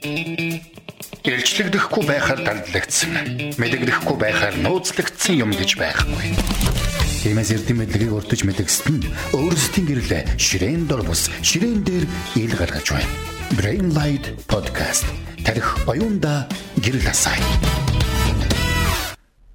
Илчлэгдэхгүй 0.00 2.08
байхаар 2.08 2.40
дандлагдсан. 2.40 3.12
Мэдэгдэхгүй 3.60 4.16
байхаар 4.16 4.56
нууцлагдсан 4.64 5.36
юм 5.36 5.52
гэж 5.52 5.76
байхгүй. 5.76 6.32
Тиймээс 7.20 7.52
эрдэм 7.52 7.84
мэдлэгийг 7.84 8.16
урдж 8.16 8.48
мэдгэсэд 8.48 8.88
нь 8.88 9.04
өөрсдийн 9.36 9.86
гэрлээ 9.92 10.22
ширээн 10.40 10.88
дор 10.88 11.04
бус 11.04 11.28
ширээн 11.44 11.84
дээр 11.84 12.08
ил 12.40 12.54
гаргаж 12.56 12.96
байна. 12.96 13.12
Brain 13.60 13.92
Light 13.92 14.24
Podcast 14.48 15.04
тарих 15.44 15.68
оюунда 15.84 16.48
гэрэл 16.80 17.04
асаая. 17.04 17.79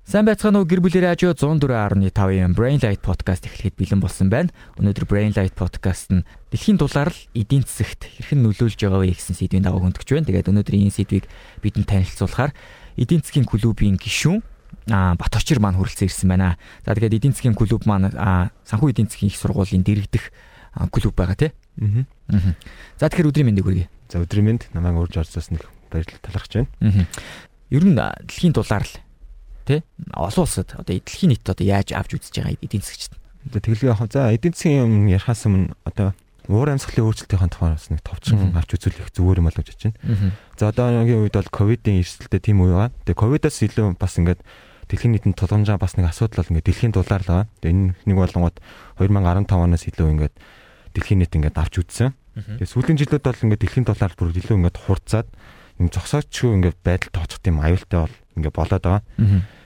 Сайн 0.06 0.22
байцгаана 0.30 0.62
уу 0.62 0.70
гэр 0.70 0.86
бүлийн 0.86 1.02
радио 1.02 1.34
104.5-ийн 1.34 2.54
Brain 2.54 2.78
Light 2.78 3.02
podcast 3.02 3.50
эхлэхэд 3.50 3.74
бэлэн 3.74 4.06
болсон 4.06 4.30
байна. 4.30 4.54
Өнөөдөр 4.78 5.10
Brain 5.10 5.34
Light 5.34 5.58
podcast 5.58 6.14
нь 6.14 6.22
дэлхийн 6.54 6.78
дулаар 6.78 7.10
л 7.10 7.22
эдийн 7.34 7.66
засагт 7.66 8.06
хэрхэн 8.06 8.46
нөлөөлж 8.46 8.78
байгаа 8.86 9.02
вэ 9.02 9.18
гэсэн 9.18 9.34
сэдвийн 9.34 9.66
дагуу 9.66 9.82
хөндөгч 9.82 10.06
байна. 10.14 10.30
Тэгээд 10.30 10.54
өнөөдөр 10.54 10.78
энэ 10.78 10.94
сэдвийг 10.94 11.26
бидэнд 11.58 11.90
танилцуулахаар 11.90 12.54
эдийн 13.02 13.26
засгийн 13.26 13.50
клубийн 13.50 13.98
гишүүн 13.98 14.46
а 14.94 15.18
Баторчир 15.18 15.58
маань 15.58 15.82
хүрэлцэн 15.82 16.06
ирсэн 16.06 16.30
байна. 16.30 16.62
За 16.86 16.94
тэгээд 16.94 17.18
эдийн 17.26 17.34
засгийн 17.34 17.58
клуб 17.58 17.90
маань 17.90 18.14
санхүү 18.62 18.94
эдийн 18.94 19.10
засгийн 19.10 19.34
их 19.34 19.42
сургуулийн 19.42 19.82
дэрэгдэх 19.82 20.30
клуб 20.94 21.18
байгаа 21.18 21.50
тий. 21.50 21.52
Аа. 21.82 22.54
За 23.02 23.10
тэгэхээр 23.10 23.34
өдрийн 23.34 23.50
мэндийг 23.50 23.66
хүргэе. 23.66 23.90
За 24.14 24.22
өдрийн 24.22 24.54
мэнд 24.54 24.70
намайг 24.70 25.02
урьж 25.02 25.18
орсоос 25.18 25.50
нэг 25.50 25.66
баярлал 25.90 26.22
талархаж 26.22 26.62
байна. 26.62 26.70
Аа. 26.86 27.10
Ер 27.74 27.82
нь 27.82 27.98
дэлхийн 27.98 28.54
дулаар 28.54 28.86
л 28.86 28.94
тий 29.66 29.82
олон 30.14 30.46
улсад 30.46 30.72
одоо 30.78 30.94
дэлхийн 30.94 31.34
нийт 31.34 31.50
одоо 31.50 31.66
яаж 31.66 31.92
авч 31.92 32.16
үзэж 32.16 32.34
байгаа 32.40 32.58
эдийн 32.62 32.86
засгчд. 32.86 33.14
Тэгэлгүй 33.50 33.90
яг 33.90 34.02
за 34.14 34.30
эдийн 34.32 34.54
засгийн 34.54 34.86
юм 34.86 34.94
ярихаас 35.10 35.46
өмнө 35.50 35.74
одоо 35.86 36.14
уур 36.48 36.70
амьсгалын 36.70 37.10
өөрчлөлтийн 37.10 37.50
тухайс 37.50 37.90
нэг 37.90 38.02
товчхон 38.06 38.54
авч 38.54 38.78
үзүүлэх 38.78 39.10
зүгээр 39.14 39.42
юм 39.42 39.50
болов 39.50 39.66
гэж 39.66 39.82
байна. 39.90 40.34
За 40.58 40.70
одоогийн 40.70 41.26
үед 41.26 41.34
бол 41.34 41.50
ковидын 41.50 42.02
эрсдэлтэй 42.02 42.42
тийм 42.42 42.62
үе 42.62 42.74
байгаа. 42.74 42.94
Тэгээ 43.10 43.22
ковидоос 43.22 43.58
илүү 43.66 43.98
бас 43.98 44.14
ингээд 44.22 44.42
дэлхийн 44.86 45.14
нийтэнд 45.18 45.38
тулгамжаа 45.42 45.82
бас 45.82 45.98
нэг 45.98 46.14
асуудал 46.14 46.46
бол 46.46 46.52
ингээд 46.54 46.70
дэлхийн 46.70 46.94
дулаар 46.94 47.24
л 47.26 47.30
байгаа. 47.34 47.48
Тэгээ 47.66 47.74
энэ 47.74 47.94
нэг 48.06 48.18
болонгод 48.22 48.56
2015 49.02 49.58
оноос 49.58 49.84
илүү 49.90 50.08
ингээд 50.14 50.36
дэлхийн 50.94 51.20
нийт 51.26 51.34
ингээд 51.34 51.58
авч 51.58 51.74
үзсэн. 51.82 52.14
Тэгээ 52.38 52.70
сүүлийн 52.70 53.00
жилүүд 53.02 53.26
бол 53.26 53.44
ингээд 53.50 53.62
дэлхийн 53.66 53.86
дулаар 53.90 54.14
бүр 54.14 54.30
илүү 54.38 54.58
ингээд 54.62 54.78
хурцаад 54.86 55.28
юм 55.82 55.88
зогсоочгүй 55.90 56.52
ингээд 56.62 56.78
байдал 56.86 57.12
тооцох 57.12 57.42
тийм 57.42 57.58
аюултай 57.60 58.06
бол 58.06 58.16
ингээд 58.36 58.56
болоод 58.56 58.84
байгаа. 58.84 59.04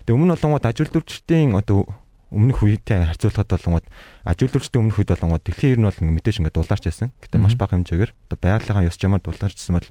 Тэгээ 0.06 0.18
өмнө 0.18 0.34
болонгод 0.38 0.66
ажил 0.66 0.90
дүрчдийн 0.90 1.54
одоо 1.58 1.90
өмнөх 2.30 2.62
үетэй 2.62 3.10
харьцуулахад 3.10 3.50
болонгод 3.50 3.86
ажил 4.26 4.50
дүрчдийн 4.54 4.82
өмнөх 4.86 5.02
үед 5.02 5.12
болонгод 5.14 5.44
дэлхийн 5.46 5.74
ер 5.74 5.80
нь 5.82 5.88
бол 5.90 5.98
мэдээж 5.98 6.40
ингээд 6.46 6.58
дулаарч 6.58 6.84
байсан. 6.86 7.10
Гэтэ 7.26 7.42
маш 7.42 7.58
бага 7.58 7.74
хэмжээгээр 7.74 8.12
одоо 8.30 8.38
байгалийн 8.38 8.90
ёс 8.90 8.98
жамаар 9.02 9.22
дулаарчсан 9.26 9.74
бол 9.82 9.90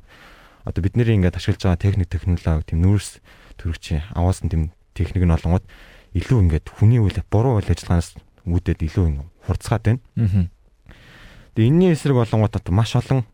одоо 0.62 0.81
бидний 0.83 1.06
ингээд 1.19 1.34
ашиглаж 1.34 1.62
байгаа 1.67 1.83
техник 1.83 2.09
технологи 2.11 2.71
тийм 2.71 2.83
нүүрс 2.87 3.19
төрөгчийн 3.59 4.03
аваасан 4.15 4.51
тийм 4.51 4.62
техник 4.95 5.27
нь 5.27 5.34
олонгод 5.34 5.67
илүү 6.15 6.39
ингээд 6.47 6.67
хүний 6.79 7.03
үйл 7.03 7.19
буруу 7.27 7.59
үйл 7.59 7.71
ажиллагаанаас 7.71 8.15
үүдээд 8.47 8.87
илүү 8.87 9.06
хурцгаад 9.47 9.83
байна. 9.83 10.01
Тэгээ 11.59 11.69
энэний 11.75 11.93
эсрэг 11.93 12.15
болонгод 12.15 12.55
маш 12.71 12.95
олон 12.95 13.27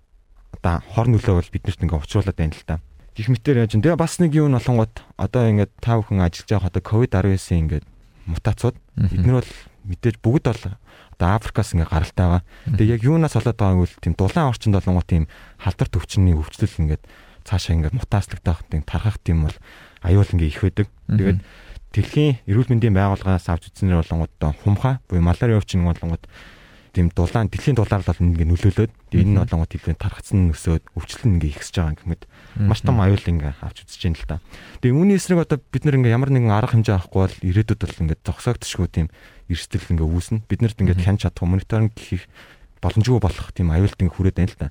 одоо 0.56 0.80
хор 0.96 1.06
нөлөө 1.12 1.34
бол 1.44 1.52
биднэрт 1.52 1.82
ингээд 1.84 2.02
учруулад 2.08 2.36
байна 2.36 2.56
л 2.56 2.64
та. 2.64 2.80
Гэх 3.14 3.30
мэтэр 3.30 3.62
яаж 3.62 3.78
юм. 3.78 3.82
Тэгээ 3.86 3.98
бас 3.98 4.18
нэг 4.18 4.34
юу 4.34 4.50
нь 4.50 4.58
болонгод 4.58 5.06
одоо 5.14 5.42
ингээд 5.46 5.72
та 5.78 6.02
бүхэн 6.02 6.26
ажиллаж 6.26 6.50
байгаа 6.50 6.70
одоо 6.70 6.82
ковид-19 6.82 7.38
ингээд 7.62 7.86
мутацууд 8.26 8.76
бид 8.98 9.22
нар 9.22 9.38
бол 9.38 9.52
мэдээж 9.86 10.16
бүгд 10.18 10.44
бол 10.50 10.62
одоо 11.14 11.28
Африкаас 11.38 11.70
ингээ 11.78 11.86
гаралтай 11.86 12.26
байгаа. 12.26 12.42
Тэгээ 12.74 12.94
яг 12.98 13.02
юунаас 13.06 13.38
болоод 13.38 13.58
байгааг 13.58 13.82
үл 13.86 13.94
тийм 14.02 14.14
дулаан 14.18 14.50
орчинд 14.50 14.74
болонгоо 14.74 15.04
тийм 15.06 15.24
халдвар 15.62 15.88
төвчний 15.94 16.34
өвчлөл 16.34 16.80
ингээд 16.82 17.02
цаашаа 17.46 17.76
ингээ 17.78 17.94
мутацлагдах 17.94 18.66
тийм 18.66 18.82
тархах 18.82 19.22
тийм 19.22 19.46
бол 19.46 19.56
аюул 20.02 20.26
ингээ 20.34 20.50
их 20.50 20.60
байдаг. 20.64 20.88
Тэгээд 21.06 21.38
дэлхийн 21.94 22.42
эрүүл 22.50 22.70
мэндийн 22.72 22.98
байгууллагаас 22.98 23.46
авч 23.46 23.70
үзснээр 23.70 24.02
болонгод 24.02 24.34
хумхаа 24.66 24.98
буюу 25.06 25.22
малари 25.22 25.54
өвчин 25.54 25.86
болонгод 25.86 26.26
тийм 26.94 27.10
дулаан 27.10 27.50
дэлхийн 27.50 27.74
дулаар 27.74 28.06
бол 28.06 28.22
ингээ 28.22 28.46
нөлөөлөд 28.46 28.92
энэ 29.10 29.30
нь 29.34 29.38
болонгод 29.42 29.70
дэлхийн 29.74 29.98
тархацсан 29.98 30.54
нөсөөд 30.54 30.94
өвчлөл 30.94 31.26
ингээ 31.34 31.50
ихсэж 31.58 31.74
байгаа 31.82 31.98
гэмэд 31.98 32.22
маш 32.70 32.80
том 32.86 33.02
аюул 33.02 33.18
ингээ 33.18 33.58
авч 33.58 33.82
үзэж 33.82 34.00
байна 34.06 34.18
л 34.22 34.28
да. 34.30 34.36
Тэгээ 34.78 34.94
үүний 34.94 35.18
эсрэг 35.18 35.42
одоо 35.42 35.58
бид 35.58 35.82
нар 35.82 35.98
ингээ 35.98 36.14
ямар 36.14 36.30
нэгэн 36.30 36.54
арга 36.54 36.78
хэмжээ 36.78 36.94
авахгүй 36.94 37.20
бол 37.26 37.36
ирээдүйд 37.42 37.80
бол 37.82 38.02
ингээ 38.06 38.18
зогсоогдчихгүй 38.22 38.88
тийм 38.94 39.06
эрсдэл 39.50 39.90
ингээ 39.90 40.06
үүснэ. 40.06 40.46
Бид 40.46 40.60
нарт 40.62 40.78
ингээ 40.78 41.02
хянч 41.02 41.26
чадах 41.26 41.42
мониторинг 41.42 41.98
хийх 41.98 42.30
боломжгүй 42.84 43.18
болох 43.18 43.48
тийм 43.56 43.72
аюулт 43.74 43.98
ингээ 43.98 44.14
хүрээд 44.14 44.38
байна 44.38 44.52
л 44.54 44.60
да. 44.60 44.68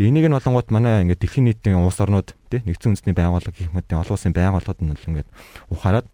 Тэгээ 0.00 0.10
энийг 0.10 0.26
нь 0.30 0.36
болонгууд 0.38 0.68
манай 0.72 1.04
ингээ 1.04 1.18
дэлхийн 1.18 1.46
нийтийн 1.50 1.82
улс 1.82 2.00
орнууд 2.00 2.32
тий 2.48 2.62
нэгдсэн 2.62 2.94
үндэсний 2.94 3.14
байгууллага 3.14 3.52
гэх 3.52 3.74
мэт 3.74 3.90
олон 3.90 4.14
улсын 4.14 4.32
байгууллагууд 4.32 4.80
нь 4.80 4.94
ингээ 4.94 5.26
ухаарад 5.68 6.06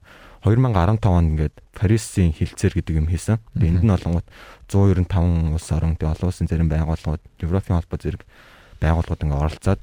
2015 0.46 1.10
онд 1.10 1.28
ингээд 1.34 1.54
Парисын 1.74 2.30
хилцээр 2.30 2.78
гэдэг 2.78 2.94
юм 3.02 3.10
хийсэн. 3.10 3.42
Энд 3.58 3.82
нь 3.82 3.90
болонгууд 3.90 4.26
195 4.70 5.58
улс 5.58 5.68
орон 5.74 5.98
тэгээ 5.98 6.14
олон 6.14 6.30
улсын 6.30 6.46
зарим 6.46 6.70
байгууллагууд, 6.70 7.22
Европын 7.42 7.82
холбоо 7.82 7.98
зэрэг 7.98 8.22
байгууллагууд 8.78 9.24
ингээ 9.26 9.42
оролцоод 9.42 9.82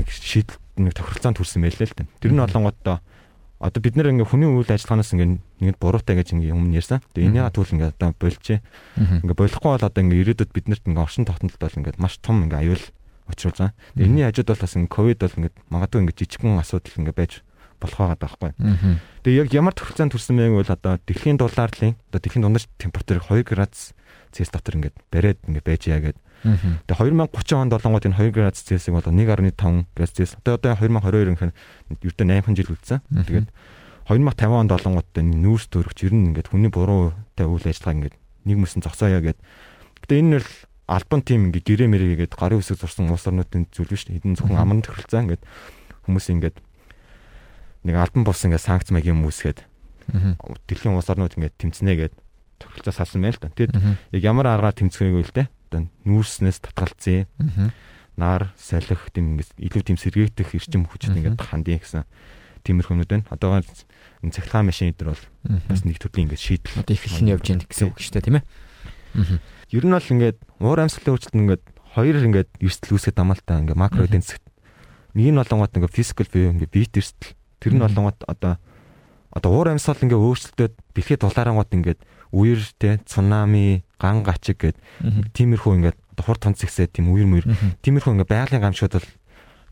нэг 0.00 0.08
шийдэл 0.08 0.56
нэг 0.80 0.96
тохиролцоонд 0.96 1.36
хүрсэн 1.36 1.60
байлээ 1.60 1.88
л 1.92 1.96
дээ. 2.00 2.08
Тэр 2.24 2.32
нь 2.32 2.40
болонгууд 2.40 2.80
одоо 3.60 3.80
бид 3.84 3.94
нэр 4.00 4.16
ингээ 4.16 4.30
хүний 4.32 4.48
үйл 4.48 4.70
ажиллагаанаас 4.72 5.12
ингээ 5.12 5.28
нэгд 5.60 5.76
буруутай 5.76 6.16
гэж 6.16 6.32
ингээ 6.32 6.56
өмнө 6.56 6.78
ярьсан. 6.80 7.04
Тэгээ 7.12 7.28
энийга 7.28 7.52
түүл 7.52 7.74
ингээ 7.76 7.92
одоо 7.92 8.16
болжээ. 8.16 8.64
Ингээ 8.96 9.36
болохгүй 9.36 9.70
бол 9.76 9.84
одоо 9.84 10.00
ингээ 10.00 10.22
ирээдүйд 10.24 10.54
биднэрт 10.56 10.88
ингээ 10.88 11.04
оршин 11.04 11.28
тогтнолд 11.28 11.60
бол 11.60 11.76
ингээ 11.76 12.00
маш 12.00 12.16
том 12.22 12.48
ингээ 12.48 12.64
аюул. 12.64 12.84
Тэгээ 13.28 14.08
энэний 14.08 14.24
хажууд 14.30 14.48
бол 14.56 14.62
бас 14.62 14.72
ингээ 14.78 14.94
ковид 14.94 15.20
бол 15.20 15.36
ингээ 15.36 15.52
магадгүй 15.68 16.00
ингээ 16.06 16.16
жижигхэн 16.22 16.62
асуудал 16.62 16.96
ингээ 17.02 17.18
байж 17.18 17.32
болох 17.80 17.98
байгаа 17.98 18.18
байхгүй. 18.18 18.50
Тэгээ 19.24 19.40
яг 19.42 19.48
ямар 19.54 19.74
тохиролцоонд 19.74 20.12
төрсэн 20.12 20.36
бэ 20.36 20.50
гэвэл 20.52 20.74
одоо 20.74 20.94
дэлхийн 21.02 21.38
дулаарлын 21.38 21.94
одоо 22.10 22.20
дэлхийн 22.20 22.44
дундаж 22.44 22.66
температурыг 22.78 23.24
2 23.26 23.42
градус 23.46 23.94
Цельс 24.30 24.50
дотор 24.52 24.76
ингээд 24.76 24.96
бариад 25.10 25.38
ингээд 25.48 25.66
байж 25.66 25.82
яа 25.88 26.00
гэдэг. 26.02 26.22
Тэгээ 26.86 27.14
2030 27.16 27.56
онд 27.58 27.72
болонгод 27.72 28.04
энэ 28.06 28.18
2 28.18 28.34
градус 28.34 28.62
Цельсийг 28.62 28.94
бол 28.94 29.06
1.5 29.06 29.86
градус 29.96 30.14
Цельс. 30.14 30.36
Одоо 30.38 30.54
одоо 30.60 30.76
2022 30.76 31.32
инх 31.32 31.42
ердөө 32.02 32.26
8 32.26 32.56
жил 32.58 32.72
үлдсэн. 32.76 33.00
Тэгээд 33.08 33.48
2050 34.08 34.52
онд 34.52 34.70
болонгод 34.72 35.08
энэ 35.16 35.36
нүүрс 35.42 35.66
төрөгч 35.72 35.98
ер 36.08 36.14
нь 36.14 36.32
ингээд 36.32 36.48
хүний 36.48 36.70
буруутай 36.72 37.46
үйл 37.48 37.66
ажиллагаа 37.66 37.96
ингээд 37.98 38.16
нэг 38.48 38.56
мөсөн 38.56 38.84
зогсооё 38.84 39.20
гэд. 39.20 39.38
Гэтэ 40.04 40.14
энэ 40.20 40.30
нь 40.38 40.46
альбан 40.88 41.20
тим 41.20 41.52
ингээд 41.52 41.68
гэрээ 41.68 41.88
мэрээгээд 41.92 42.32
гарын 42.32 42.64
үсэг 42.64 42.80
зурсан 42.80 43.12
улс 43.12 43.28
орнуудын 43.28 43.68
зүйл 43.68 43.92
биш. 43.92 44.08
Хэдэн 44.08 44.40
зөвхөн 44.40 44.56
аман 44.56 44.80
тохиролцоо 44.80 45.20
ингээд 45.28 45.42
хүмүүс 46.08 46.26
ингээд 46.32 46.56
нэг 47.84 47.94
альбан 47.94 48.24
бус 48.24 48.42
ингээд 48.42 48.64
санкц 48.64 48.90
маяг 48.90 49.06
юм 49.06 49.26
үүсгээд 49.26 49.62
дэлхийн 50.08 50.96
улс 50.96 51.10
орнууд 51.12 51.36
ингээд 51.36 51.58
тэмцэнэ 51.60 51.94
гэд 52.08 52.14
тохиролцоо 52.58 52.94
салсан 52.94 53.22
байна 53.22 53.36
л 53.36 53.42
да. 53.42 53.52
Тэгэд 53.52 53.72
яг 54.16 54.22
ямар 54.24 54.46
аргаар 54.50 54.74
тэмцэхийг 54.74 55.20
үл 55.20 55.30
тэ. 55.30 55.52
Одоо 55.70 55.86
нүүрснээс 56.08 56.58
татгалцъя. 56.64 57.28
Нар, 58.18 58.50
салхи 58.58 58.96
тийм 59.14 59.38
ингээд 59.38 59.52
илүү 59.62 59.82
тийм 59.84 59.98
сэргээгдэх 60.00 60.58
эрчим 60.58 60.90
хүчтэй 60.90 61.22
ингээд 61.22 61.38
хандъя 61.38 61.78
гэсэн 61.78 62.02
тиймэрхүү 62.66 62.94
юмуд 62.98 63.10
байна. 63.12 63.28
Одоо 63.30 63.62
энэ 63.62 64.34
цахилгаан 64.34 64.66
машин 64.66 64.90
дээр 64.90 65.14
бол 65.14 65.24
бас 65.70 65.84
нэг 65.86 66.02
төрлийн 66.02 66.26
ингээд 66.26 66.42
шийдэл 66.42 66.82
одоо 66.82 66.94
их 66.98 67.04
хэлний 67.06 67.32
явж 67.38 67.46
яах 67.46 67.70
гэсэн 67.70 67.94
үг 67.94 68.02
шүү 68.02 68.18
дээ 68.18 68.26
тийм 68.26 68.38
ээ. 68.42 68.44
Ер 69.70 69.84
нь 69.86 69.94
бол 69.94 70.10
ингээд 70.18 70.38
уур 70.58 70.80
амьсгалын 70.82 71.14
өөрчлөлт 71.14 71.38
ингээд 71.38 71.64
хоёр 71.94 72.16
ингээд 72.26 72.50
эрсдэл 72.58 72.94
үүсгэж 72.98 73.14
дамаалтай 73.14 73.62
ингээд 73.62 73.78
макро 73.78 74.02
эдийн 74.02 74.26
засагт 74.26 74.50
нэг 75.14 75.30
нь 75.30 75.38
болонгот 75.38 75.78
ингээд 75.78 75.94
физикал 75.94 76.26
буюу 76.26 76.52
ингээд 76.58 76.74
биет 76.74 76.98
эрсдэл 76.98 77.37
тэр 77.60 77.72
нь 77.74 77.82
болонгот 77.82 78.22
одоо 78.26 78.56
одоо 79.30 79.50
уур 79.52 79.68
амьсгал 79.74 80.00
ингээд 80.00 80.24
өөрчлөлтөд 80.24 80.74
дэлхийд 80.94 81.20
дулаарангууд 81.22 81.70
ингээд 81.74 82.00
үер 82.32 82.60
те 82.78 83.00
цунами 83.04 83.84
ган 84.00 84.22
гачиг 84.22 84.58
гэд 84.62 84.76
тиймэрхүү 85.34 85.72
ингээд 85.82 85.98
хурд 86.18 86.40
тонцгсээ 86.42 86.88
тийм 86.90 87.12
үер 87.12 87.28
мүер 87.28 87.46
тиймэрхүү 87.84 88.12
ингээд 88.18 88.32
байгалийн 88.32 88.64
гамшууд 88.64 88.94
бол 88.98 89.08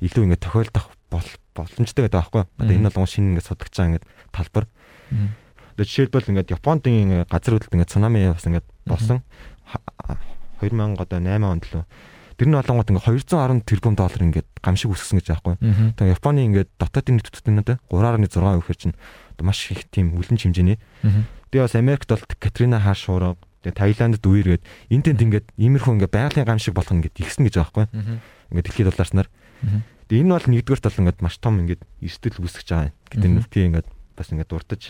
илүү 0.00 0.22
ингээд 0.28 0.44
тохиолдох 0.44 0.86
боломжтой 1.10 2.04
гэдэг 2.04 2.21
байхгүй. 2.21 2.44
Одоо 2.60 2.74
энэ 2.77 2.92
бол 2.92 3.09
шинэ 3.09 3.36
ингээд 3.36 3.48
судагч 3.48 3.72
байгаа 3.72 3.88
ингээд 3.97 4.06
талбар. 4.33 4.65
Одоо 5.72 5.84
жишээлбэл 5.84 6.30
ингээд 6.36 6.53
Японд 6.53 6.84
ингээд 6.84 7.30
газар 7.33 7.56
хөдлөлт 7.56 7.72
ингээд 7.72 7.92
цунами 7.92 8.21
бас 8.28 8.44
ингээд 8.44 8.66
болсон. 8.84 9.24
2000 10.60 11.00
одоо 11.00 11.18
8 11.21 11.44
онд 11.44 11.65
л 11.65 11.84
Тэр 12.36 12.48
нь 12.53 12.56
болонгот 12.56 12.92
ингээ 12.92 13.04
210 13.09 13.65
тэрбум 13.65 13.97
доллар 13.97 14.22
ингээд 14.28 14.48
гамшиг 14.60 14.92
үсгэсэн 14.92 15.18
гэж 15.24 15.28
аахгүй. 15.33 15.56
Тэгээ 15.97 16.15
Японы 16.21 16.44
ингээд 16.44 16.68
дотоодын 16.77 17.16
нийт 17.16 17.33
төтөтнөд 17.33 17.80
3.6 17.88 18.60
гэхэр 18.60 18.77
чинь 18.77 18.97
маш 19.41 19.72
их 19.72 19.88
тийм 19.88 20.12
үлэн 20.12 20.36
хэмжээний. 20.36 20.77
Тэгээ 21.48 21.65
бас 21.65 21.74
Америкт 21.80 22.09
бол 22.12 22.21
Катрина 22.36 22.77
хаа 22.77 22.92
шуурга 22.92 23.41
тэгээ 23.65 23.80
Таиландд 23.80 24.21
үергээд 24.21 24.62
энэ 24.92 25.04
тэнд 25.09 25.21
ингээд 25.24 25.47
иймэрхүү 25.56 25.92
ингээд 25.97 26.12
байгалийн 26.12 26.44
гамшиг 26.44 26.77
болох 26.77 26.92
ингээд 26.92 27.16
ихсэн 27.24 27.48
гэж 27.48 27.56
аахгүй. 27.56 27.88
Ингээд 28.53 28.66
дэлхийд 28.68 28.88
дулаарснаар. 28.92 29.28
Тэгээ 30.06 30.22
энэ 30.22 30.34
бол 30.36 30.47
нэгдүгээрт 30.53 30.84
бол 30.86 31.00
ингээд 31.00 31.18
маш 31.24 31.36
том 31.41 31.54
ингээд 31.65 31.83
эрсдэл 32.04 32.38
үүсгэж 32.38 32.68
байгаа. 32.68 32.92
Гэтэ 33.10 33.27
нөлтий 33.27 33.65
ингээд 33.66 33.88
бас 34.12 34.28
ингээд 34.28 34.50
дурдж 34.53 34.83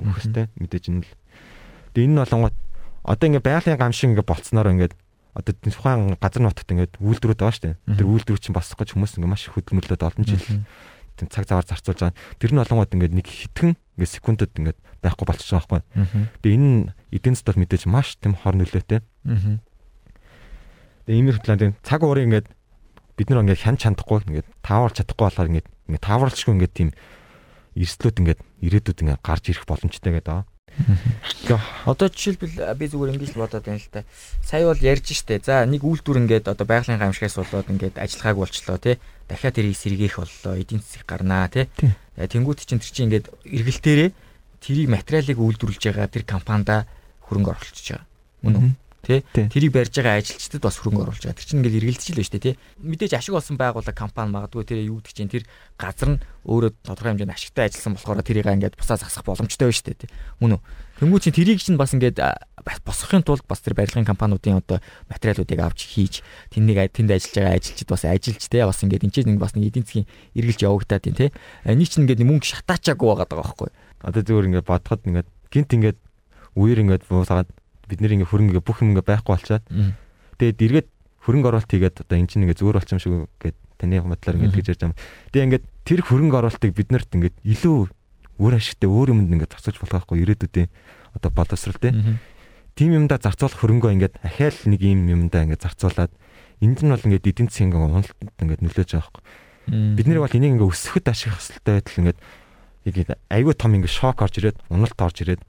өгөхтэй 0.00 0.46
мэдээж 0.56 0.84
энэ 0.88 1.04
л. 1.04 1.12
Тэгээ 1.92 2.06
энэ 2.08 2.14
нь 2.16 2.22
болонгот 2.24 2.56
одоо 3.04 3.26
ингээд 3.28 3.46
байгалийн 3.46 3.76
гамшиг 3.76 4.08
ингээд 4.14 4.30
болцсноор 4.30 4.72
ингээд 4.72 4.94
одоо 5.32 5.52
тухайн 5.56 6.16
газар 6.20 6.42
нутагт 6.44 6.72
ингээд 6.72 6.94
үйлдвэрүүд 7.00 7.40
байгаа 7.40 7.56
шүү 7.56 7.64
дээ. 7.72 7.76
Тэр 7.96 8.08
үйлдвэр 8.08 8.40
чинь 8.40 8.56
босох 8.56 8.76
гэж 8.76 8.92
хүмүүс 8.92 9.16
ингээд 9.16 9.32
маш 9.32 9.48
их 9.48 9.56
хөдөлмөрлөд 9.56 10.04
олон 10.04 10.24
жил 10.28 10.44
цаг 11.16 11.44
заваар 11.48 11.66
зарцуулж 11.68 12.00
байгаа. 12.00 12.18
Тэр 12.36 12.52
нь 12.52 12.60
олонгод 12.60 12.92
ингээд 12.92 13.16
нэг 13.16 13.26
хитгэн 13.28 13.72
ингээд 13.96 14.14
секундэд 14.16 14.52
ингээд 14.58 14.78
байхгүй 15.00 15.24
болчихж 15.28 15.50
байгаа 15.56 15.80
байхгүй. 15.80 15.82
Тэгээ 16.44 16.56
энэ 16.56 16.68
нь 16.68 16.80
эдийн 17.12 17.36
засгад 17.36 17.58
мэдээж 17.60 17.82
маш 17.88 18.16
тийм 18.20 18.34
хор 18.36 18.56
нөлөөтэй. 18.60 19.00
Тэгээ 21.06 21.16
иймэр 21.16 21.36
хөтлөө 21.40 21.58
тийм 21.60 21.72
цаг 21.80 22.00
уурын 22.04 22.28
ингээд 22.28 22.46
бид 23.16 23.28
нар 23.28 23.44
ингээд 23.44 23.62
хян 23.62 23.76
чандахгүй 23.80 24.24
ингээд 24.28 24.48
таавар 24.60 24.92
чадахгүй 24.92 25.24
болохоор 25.28 25.50
ингээд 25.52 25.68
ингээд 25.88 26.04
тааварлчгүй 26.06 26.52
ингээд 26.56 26.74
тийм 26.76 26.90
эрсдлүүд 27.76 28.20
ингээд 28.20 28.40
ирээдүйд 28.60 29.02
ингээд 29.04 29.22
гарч 29.24 29.44
ирэх 29.52 29.64
боломжтой 29.68 30.12
гэдэг. 30.16 30.44
Одоо 31.84 32.08
жишээлбэл 32.08 32.74
би 32.78 32.86
зүгээр 32.88 33.12
ингэж 33.14 33.32
бодоод 33.36 33.66
байна 33.66 33.78
л 33.78 33.92
та. 33.92 34.04
Сая 34.40 34.66
бол 34.66 34.80
ярьж 34.80 35.12
штэ. 35.12 35.44
За 35.44 35.66
нэг 35.68 35.84
үйлдвэр 35.84 36.24
ингээд 36.24 36.48
одоо 36.48 36.66
байгалийн 36.66 36.98
гамшигаас 36.98 37.36
болоод 37.36 37.68
ингээд 37.68 38.00
ажиллахааг 38.00 38.36
болчлоо 38.40 38.78
тий. 38.80 38.96
Дахиад 39.28 39.56
тэрийг 39.58 39.76
сэргээх 39.76 40.16
боллоо. 40.16 40.56
Эдийн 40.56 40.80
засаг 40.80 41.04
гарнаа 41.04 41.48
тий. 41.52 41.68
Тэнгүүд 42.16 42.64
чинь 42.64 42.80
тэр 42.80 42.92
чинь 42.92 43.06
ингээд 43.12 43.26
эргэлтээрээ 43.44 44.10
тэрийг 44.62 44.88
материалыг 44.88 45.38
үйлдвэрлэж 45.38 45.82
байгаа 45.90 46.08
тэр 46.08 46.24
компанида 46.24 46.86
хөрөнгө 47.26 47.50
оруулчихж 47.52 47.88
байгаа. 47.92 48.06
Мөн 48.46 48.54
үү? 48.56 48.70
Тий 49.02 49.20
тэрийг 49.34 49.74
барьж 49.74 49.94
байгаа 49.98 50.22
ажилчдад 50.22 50.62
бас 50.62 50.78
хөрөнгө 50.78 51.02
оруулж 51.02 51.22
байгаа. 51.26 51.38
Тэр 51.38 51.48
чинь 51.50 51.60
ингээл 51.60 51.78
эргэлдэж 51.82 52.06
л 52.06 52.16
байна 52.16 52.26
шүү 52.30 52.34
дээ 52.38 52.46
тий. 52.46 52.54
Мэдээж 52.78 53.12
ашиг 53.18 53.34
олсон 53.34 53.56
байгууллага 53.58 53.98
компани 53.98 54.30
магадгүй 54.30 54.62
тэр 54.62 54.78
юу 54.86 55.02
гэдэг 55.02 55.14
чинь 55.18 55.32
тэр 55.32 55.44
газар 55.74 56.08
нь 56.14 56.22
өөрөө 56.46 56.70
тодорхой 56.86 57.10
хэмжээнд 57.18 57.34
ашигтай 57.34 57.66
ажилласан 57.66 57.94
болохоор 57.98 58.22
тэрийг 58.22 58.46
ингээд 58.46 58.78
бусаа 58.78 58.98
засах 59.02 59.26
боломжтой 59.26 59.66
байна 59.66 59.74
шүү 59.74 59.86
дээ 59.90 60.00
тий. 60.06 60.10
Мөн 60.38 60.54
үү? 60.54 60.62
Тэнгүү 61.02 61.18
чинь 61.18 61.34
тэрийг 61.34 61.58
чинь 61.58 61.74
бас 61.74 61.90
ингээд 61.98 62.22
босгохын 62.86 63.26
тулд 63.26 63.42
бас 63.50 63.58
тэр 63.58 63.74
барилгын 63.74 64.06
компаниудын 64.06 64.62
одоо 64.62 64.78
материалуудыг 65.10 65.58
авч 65.58 65.80
хийж 65.98 66.22
тэнийг 66.54 66.94
тэнд 66.94 67.10
ажиллаж 67.10 67.34
байгаа 67.34 67.58
ажилчид 67.58 67.88
бас 67.90 68.06
ажиллаж 68.06 68.44
тий 68.46 68.62
бас 68.62 68.78
ингээд 68.86 69.02
энэ 69.02 69.14
чинь 69.18 69.34
бас 69.34 69.58
нэг 69.58 69.74
эдийн 69.74 69.82
засгийн 69.82 70.06
эргэлж 70.38 70.62
явагдаад 70.62 71.02
тий. 71.10 71.34
Эний 71.66 71.90
чинь 71.90 72.06
ингээд 72.06 72.22
мөнгө 72.22 72.46
шатаачаагүй 72.46 73.08
байгаа 73.18 73.26
даа 73.26 73.42
байхгүй. 73.42 73.70
Одоо 74.06 74.22
зүгээр 74.22 74.46
ингээд 74.46 74.70
бодоход 74.70 75.02
ингээд 75.10 75.28
гинт 75.50 75.70
ингээд 75.74 75.98
үер 76.54 76.78
ингээд 76.86 77.02
буусаад 77.10 77.50
бид 77.92 78.00
нэр 78.00 78.16
ингээ 78.16 78.30
хөрөнгө 78.32 78.64
бүх 78.64 78.80
юм 78.80 78.96
ингээ 78.96 79.04
байхгүй 79.04 79.32
болчаад 79.36 79.64
тэгээд 80.40 80.64
эргээд 80.64 80.88
хөрөнгө 81.22 81.48
оруулалт 81.52 81.70
хийгээд 81.70 82.02
одоо 82.02 82.16
эн 82.16 82.26
чинь 82.26 82.42
ингээ 82.48 82.58
зүгээр 82.58 82.76
болчих 82.80 82.96
юм 82.96 83.02
шиг 83.04 83.12
гээд 83.38 83.56
таны 83.78 84.02
бодлоор 84.02 84.36
ингээ 84.42 84.54
тэгж 84.58 84.68
ярьж 84.74 84.80
байгаа. 84.82 84.98
Тэгээд 85.30 85.46
ингээ 85.46 85.62
тэр 85.86 86.00
хөрөнгө 86.02 86.36
оруулалтыг 86.42 86.72
бид 86.74 86.88
нарт 86.90 87.10
ингээ 87.14 87.32
илүү 87.46 87.76
өөр 88.42 88.54
ашигтай 88.58 88.88
өөр 88.90 89.08
юмд 89.14 89.30
ингээ 89.30 89.50
зарцуулж 89.54 89.78
болох 89.78 89.94
байхгүй 90.02 90.18
ирээдүйдээ 90.26 90.66
одоо 91.14 91.30
боловсрал 91.30 91.78
те. 91.78 91.94
Тим 92.74 92.90
юмда 92.90 93.22
зарцуулах 93.22 93.58
хөрөнгөө 93.62 93.90
ингээ 93.94 94.10
ахаал 94.24 94.58
нэг 94.66 94.80
юм 94.82 95.06
юмда 95.06 95.46
ингээ 95.46 95.62
зарцуулаад 95.62 96.12
энд 96.58 96.78
нь 96.82 96.90
бол 96.90 97.06
ингээ 97.06 97.22
эдийн 97.22 97.46
засгийн 97.46 97.70
ингээ 97.70 97.86
уналтанд 97.86 98.38
ингээ 98.42 98.58
нөлөөж 98.66 98.90
байгаа 98.96 99.10
байхгүй. 99.12 99.22
Бид 99.94 100.06
нэр 100.10 100.22
бол 100.24 100.36
энийг 100.38 100.52
ингээ 100.58 100.70
өсөхөд 100.72 101.06
ашиглах 101.06 101.38
хэвээр 101.38 101.76
байтал 101.78 102.00
ингээ 102.02 102.16
яг 102.82 103.18
айгүй 103.30 103.54
том 103.54 103.72
ингээ 103.78 103.92
шок 103.92 104.18
орж 104.24 104.34
ирээд 104.42 104.58
уналт 104.72 104.98
орж 104.98 105.16
ирээд 105.22 105.42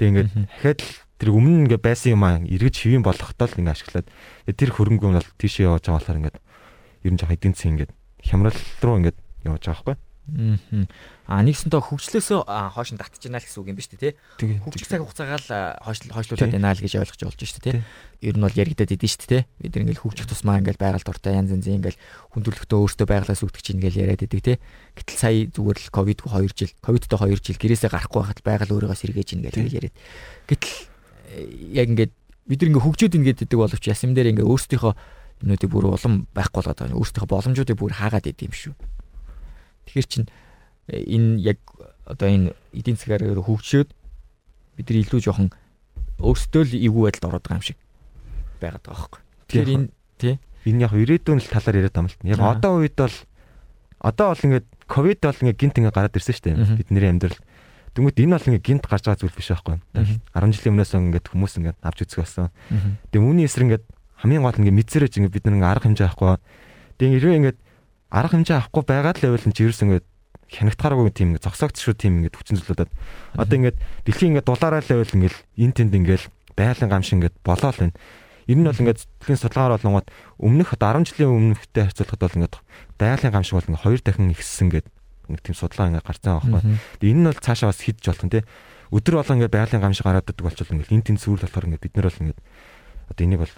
тэгээ 0.00 0.10
ингээ 0.10 0.26
дахиад 0.50 0.80
тэр 1.16 1.32
өмнө 1.32 1.64
ингээ 1.64 1.80
байсан 1.80 2.12
юм 2.16 2.24
аа 2.24 2.40
эргэж 2.44 2.74
хэвэн 2.84 3.04
болгохтоо 3.04 3.48
л 3.48 3.58
ингээ 3.60 3.74
ашиглаад 3.76 4.08
тэр 4.52 4.70
хөрөнгө 4.76 5.06
нь 5.08 5.16
бол 5.16 5.30
тийшээ 5.40 5.66
явж 5.66 5.88
байгаа 5.88 5.96
болохоор 5.96 6.20
ингээ 6.20 6.36
ер 7.06 7.12
нь 7.12 7.20
жоох 7.20 7.32
эдийн 7.32 7.54
засгийн 7.56 7.74
ингээ 7.80 7.90
хямрал 8.20 8.58
руу 8.84 8.96
ингээ 9.00 9.16
явж 9.48 9.62
байгаа 9.64 9.96
байхгүй. 9.96 9.96
Аа 10.26 11.42
нэгсэнтэй 11.46 11.78
хөгжлөөс 11.78 12.42
хойш 12.74 12.90
нь 12.90 12.98
татж 12.98 13.30
байна 13.30 13.38
л 13.38 13.46
гэсэн 13.46 13.62
үг 13.62 13.70
юм 13.70 13.78
ба 13.78 13.82
шүү 13.86 13.94
дээ 13.94 14.18
тий. 14.42 14.58
Хөгжих 14.58 14.90
цаг 14.90 15.06
хугацаагаа 15.06 15.38
л 15.38 15.50
хойшлуулад 15.86 16.50
байна 16.50 16.74
л 16.74 16.82
гэж 16.82 16.98
ойлгож 16.98 17.22
болж 17.30 17.40
шүү 17.46 17.62
дээ 17.62 17.74
тий. 17.78 17.82
Ер 18.26 18.34
нь 18.34 18.42
бол 18.42 18.58
яригадад 18.58 18.90
идэв 18.90 19.06
шүү 19.06 19.22
дээ 19.22 19.30
тий. 19.30 19.42
Бид 19.62 19.74
ингээл 19.78 20.02
хөгжих 20.02 20.26
тусмаа 20.26 20.58
ингээл 20.58 20.82
байгаль 20.82 21.06
дуртай 21.06 21.38
янз 21.38 21.54
янзын 21.54 21.78
ингээл 21.78 21.98
хүндрэлтөө 22.34 22.78
өөртөө 22.78 23.06
байгалаас 23.06 23.42
үүдэх 23.46 23.62
чинь 23.62 23.78
ингээл 23.78 24.02
яриад 24.02 24.26
идэг 24.26 24.42
тий. 24.42 24.56
Гэтэл 24.98 25.14
сая 25.14 25.46
зүгээр 25.46 25.78
л 25.78 25.94
ковид 25.94 26.20
2 26.26 26.58
жил 26.58 26.74
ковидтой 26.82 27.18
2 27.22 27.38
жил 27.38 27.62
гэрээсээ 27.62 27.90
гарахгүй 27.94 28.18
байхад 28.26 28.42
байгаль 28.42 28.74
өөрийгөө 28.74 28.98
сэргээж 28.98 29.30
ин 29.38 29.46
гэж 29.46 29.54
яриад. 29.62 29.94
Гэтэл 30.50 30.74
яг 31.74 31.86
ингээд 31.90 32.12
бид 32.46 32.60
нар 32.62 32.70
ингээ 32.70 32.84
хөгжөөд 32.86 33.16
ингээд 33.18 33.42
идэг 33.46 33.58
боловч 33.58 33.84
ясам 33.90 34.14
дээр 34.14 34.32
ингээ 34.34 34.46
өөрсдийнхөө 34.46 34.92
юмнуудыг 35.42 35.70
бүр 35.70 35.84
улам 35.92 36.26
байхгүй 36.32 36.62
болоод 36.62 36.78
байгаа. 36.78 36.96
Өөрсдийнхөө 36.96 37.30
боломжуудыг 37.34 37.76
бүр 37.76 37.92
хаагаад 37.92 38.30
идэв 38.30 38.48
юм 38.48 38.54
шүү. 38.54 38.74
Тэгэхээр 39.90 40.08
чин 40.08 40.24
э, 40.88 41.02
энэ 41.02 41.42
яг 41.42 41.58
одоо 42.06 42.28
энэ 42.30 42.54
эдийн 42.72 42.96
засгаар 42.96 43.36
хөгжөөд 43.42 43.90
бид 44.78 44.86
нар 44.86 44.98
илүү 45.02 45.20
жоохон 45.20 45.50
өөрсдөө 46.22 46.62
л 46.64 46.72
эвгүй 46.78 47.02
байдалд 47.10 47.28
ороод 47.28 47.44
байгаа 47.44 47.60
юм 47.60 47.66
шиг 47.66 47.78
байгаад 48.62 48.84
байгаа 48.86 48.96
байхгүй. 48.96 49.20
Тэгэхээр 49.50 49.74
энэ 49.76 49.86
тий 50.16 50.34
энэ 50.66 50.82
яг 50.86 50.92
ирээдүйн 50.96 51.40
талаар 51.44 51.76
яриад 51.82 51.94
байгаа 51.94 52.06
юм 52.06 52.10
л. 52.14 52.30
Яг 52.32 52.40
одоо 52.40 52.72
үед 52.80 52.96
бол 52.96 53.16
одоо 54.00 54.26
бол 54.32 54.44
ингээд 54.46 54.66
ковид 54.88 55.20
бол 55.20 55.40
ингээд 55.42 55.60
гинт 55.60 55.76
ингээд 55.76 55.96
гараад 55.96 56.16
ирсэн 56.16 56.34
шүү 56.34 56.44
дээ. 56.46 56.78
Бидний 56.80 57.10
амьдрал 57.10 57.38
Тэнгүүд 57.96 58.20
энэ 58.20 58.36
бол 58.36 58.48
ингээ 58.52 58.60
гинт 58.60 58.84
гарч 58.84 59.08
байгаа 59.08 59.20
зүйл 59.24 59.32
биш 59.32 59.48
байхгүй. 59.56 59.80
10 60.36 60.52
жилийн 60.52 60.72
өмнөөс 60.76 60.92
ингээд 60.92 61.26
хүмүүс 61.32 61.54
ингээд 61.56 61.78
авч 61.80 61.98
үзэх 62.04 62.20
болсон. 62.20 62.52
Тэгээ 63.08 63.24
үүний 63.24 63.48
эсрэг 63.48 63.64
ингээд 63.72 63.84
хамгийн 64.20 64.44
гол 64.44 64.60
ингээ 64.60 64.76
мэдсэрэж 64.76 65.12
ингээ 65.16 65.32
бид 65.32 65.44
нэг 65.48 65.64
арга 65.64 65.88
хэмжээ 65.88 66.06
авахгүй. 66.12 66.36
Тэгээ 67.00 67.16
хэрвээ 67.16 67.38
ингээд 67.40 67.58
арга 68.12 68.32
хэмжээ 68.36 68.56
авахгүй 68.60 68.82
байгаад 68.84 69.16
л 69.16 69.24
байвал 69.24 69.48
чи 69.48 69.64
ерөөс 69.64 69.80
ингээд 69.80 70.06
хянагтахааргүй 70.52 71.10
тийм 71.16 71.28
ингээ 71.34 71.44
зогсоогч 71.48 71.76
шүү 71.80 71.94
тийм 71.96 72.12
ингээ 72.20 72.36
хүчин 72.36 72.56
зүйлүүдэд 72.60 72.90
одоо 73.40 73.56
ингээд 73.56 73.76
дэлхийн 74.06 74.30
ингээ 74.36 74.46
дулаараа 74.46 74.80
л 74.84 74.90
байвал 74.92 75.16
ингээл 75.16 75.40
эн 75.56 75.72
тэнд 75.74 75.92
ингээл 75.96 76.26
байлан 76.54 76.88
гам 76.92 77.02
шиг 77.02 77.16
ингээ 77.18 77.32
болоо 77.42 77.70
л 77.72 77.80
байна. 77.80 77.96
Энэ 78.46 78.60
нь 78.62 78.68
бол 78.70 78.82
ингээд 78.86 79.00
дэлхийн 79.24 79.40
судалгаар 79.42 79.74
болонгод 79.80 80.06
өмнөх 80.38 80.70
10 80.78 81.08
жилийн 81.08 81.34
өмнөхтэй 81.34 81.82
харьцуулахад 81.90 82.22
бол 82.22 82.36
ингээд 82.38 82.56
байлан 82.94 83.32
гам 83.34 83.42
шиг 83.42 83.56
бол 83.58 83.68
ингээ 83.72 83.82
хоёр 83.82 84.00
дахин 84.04 84.30
ихссэн 84.30 84.68
гэдэг 84.70 84.92
нэг 85.28 85.40
тийм 85.42 85.56
судалгаа 85.56 85.90
ингээ 85.96 86.06
гарцсан 86.06 86.38
байхгүй. 86.38 86.62
Тэгээ 87.00 87.12
энэ 87.12 87.22
нь 87.22 87.28
бол 87.30 87.42
цаашаа 87.42 87.68
бас 87.70 87.80
хидж 87.82 88.04
болох 88.06 88.24
нь 88.26 88.32
тий. 88.32 88.42
Өдөр 88.94 89.14
болго 89.18 89.34
ингээ 89.34 89.52
байгалийн 89.52 89.82
гам 89.82 89.94
шиг 89.94 90.06
гараад 90.06 90.26
ддаг 90.26 90.44
болчихвол 90.46 90.76
ингээ 90.78 90.94
энэ 90.94 91.06
тийм 91.06 91.18
сүрэл 91.18 91.46
болохоор 91.46 91.66
ингээ 91.70 91.84
бид 91.84 91.94
нар 91.96 92.06
бол 92.06 92.22
ингээ 92.22 92.38
одоо 93.10 93.22
энийг 93.26 93.40
бол 93.42 93.54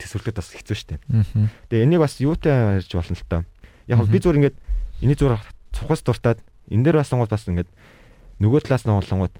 төсвөрлөхөд 0.00 0.38
бас 0.40 0.50
хэцүү 0.52 0.76
дээ. 0.88 1.00
Тэгээ 1.68 1.84
энийг 1.84 2.00
бас 2.02 2.14
юутай 2.20 2.80
ярьж 2.80 2.92
болно 2.92 3.16
л 3.16 3.28
таа. 3.28 3.42
Яг 3.88 4.00
би 4.08 4.18
зүгээр 4.18 4.38
ингээ 4.40 4.54
энийг 5.04 5.18
зүгээр 5.20 5.40
цухас 5.72 6.02
дуртаад 6.02 6.40
энэ 6.68 6.84
дээр 6.84 6.98
бас 7.00 7.08
сонгоод 7.12 7.32
бас 7.32 7.44
ингээ 7.48 7.68
нөгөө 8.40 8.60
талаас 8.66 8.84
нь 8.84 8.92
болонгууд 8.92 9.34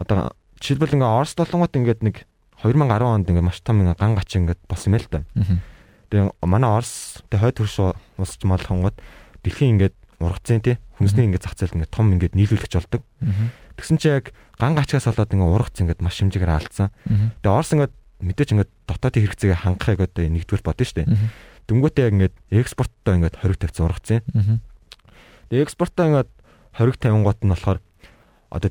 одоо 0.00 0.32
жишээлбэл 0.60 0.96
ингээ 0.96 1.10
Орос 1.10 1.34
долонгууд 1.36 1.76
ингээд 1.76 2.00
нэг 2.04 2.16
2010 2.62 3.04
онд 3.04 3.26
ингээ 3.28 3.44
маш 3.44 3.60
том 3.60 3.80
ингээ 3.84 3.96
ган 3.96 4.16
гач 4.16 4.30
ингээ 4.36 4.58
болсон 4.68 4.96
юм 4.96 5.00
л 5.00 5.08
та. 5.08 5.20
Тэгээ 6.08 6.24
манай 6.44 6.70
Орос 6.70 7.24
тэгээ 7.28 7.42
хойд 7.44 7.58
хөрш 7.60 7.76
усч 8.20 8.40
малхонгууд 8.48 8.96
дэлхийн 9.44 9.76
ингээд 9.76 9.96
ургацсан 10.20 10.60
тий 10.60 10.76
хүнсний 11.00 11.26
ингээд 11.26 11.44
зах 11.44 11.56
зээл 11.56 11.80
ингээд 11.80 11.94
том 11.96 12.12
ингээд 12.12 12.36
нийлүүлэгч 12.36 12.74
болдог. 12.76 13.02
Тэгсэн 13.80 13.96
чи 13.96 14.08
яг 14.12 14.36
ган 14.60 14.76
гачгаас 14.76 15.08
болоод 15.08 15.32
ингээд 15.32 15.54
ургац 15.56 15.76
ингээд 15.80 16.04
маш 16.04 16.20
хэмжээгээр 16.20 16.52
алдсан. 16.52 16.92
Тэгээ 17.40 17.56
Орос 17.56 17.72
ингээд 17.72 17.94
мэдээж 18.20 18.48
ингээд 18.52 18.70
дотоодын 18.84 19.22
хэрэгцээгээ 19.24 19.58
хангахыг 19.64 20.00
одоо 20.04 20.22
нэгдүгээр 20.28 20.64
бодно 20.64 20.84
шүү 20.84 20.98
дээ. 21.00 21.08
Дөнгөтэй 21.68 22.04
яг 22.04 22.12
ингээд 22.20 22.36
экспорттоо 22.52 23.12
ингээд 23.16 23.36
хориг 23.40 23.58
тавьсан 23.58 23.84
ургацсан. 23.88 24.20
Тэгээ 25.48 25.64
экспорттоо 25.64 26.04
ингээд 26.12 26.30
хориг 26.76 26.96
тавингууд 27.00 27.40
нь 27.40 27.52
болохоор 27.56 27.78
одоо 28.52 28.70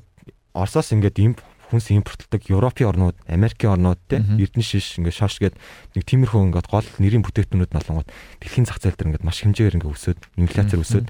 Оросоос 0.54 0.94
ингээд 0.94 1.18
имп 1.18 1.40
хүнс 1.70 1.94
импортлдог 1.94 2.42
Европын 2.50 2.90
орнууд, 2.90 3.18
Америкийн 3.30 3.78
орнууд 3.78 4.02
те 4.10 4.18
Эрдэнэ 4.18 4.66
шиш 4.66 4.98
ингээд 4.98 5.18
шош 5.22 5.38
гээд 5.38 5.56
нэг 5.94 6.04
тиймэрхүү 6.04 6.50
ингээд 6.50 6.66
гол 6.66 6.88
нэрийн 6.98 7.22
бүтээгтүүнүүд 7.22 7.72
налангууд 7.78 8.10
дэлхийн 8.42 8.66
зах 8.66 8.82
зээл 8.82 8.98
дээр 8.98 9.10
ингээд 9.14 9.28
маш 9.28 9.46
хэмжээгээр 9.46 9.78
ингээд 9.78 9.94
өсөд, 9.94 10.20
инфляцээр 10.34 10.82
өсөд 10.82 11.08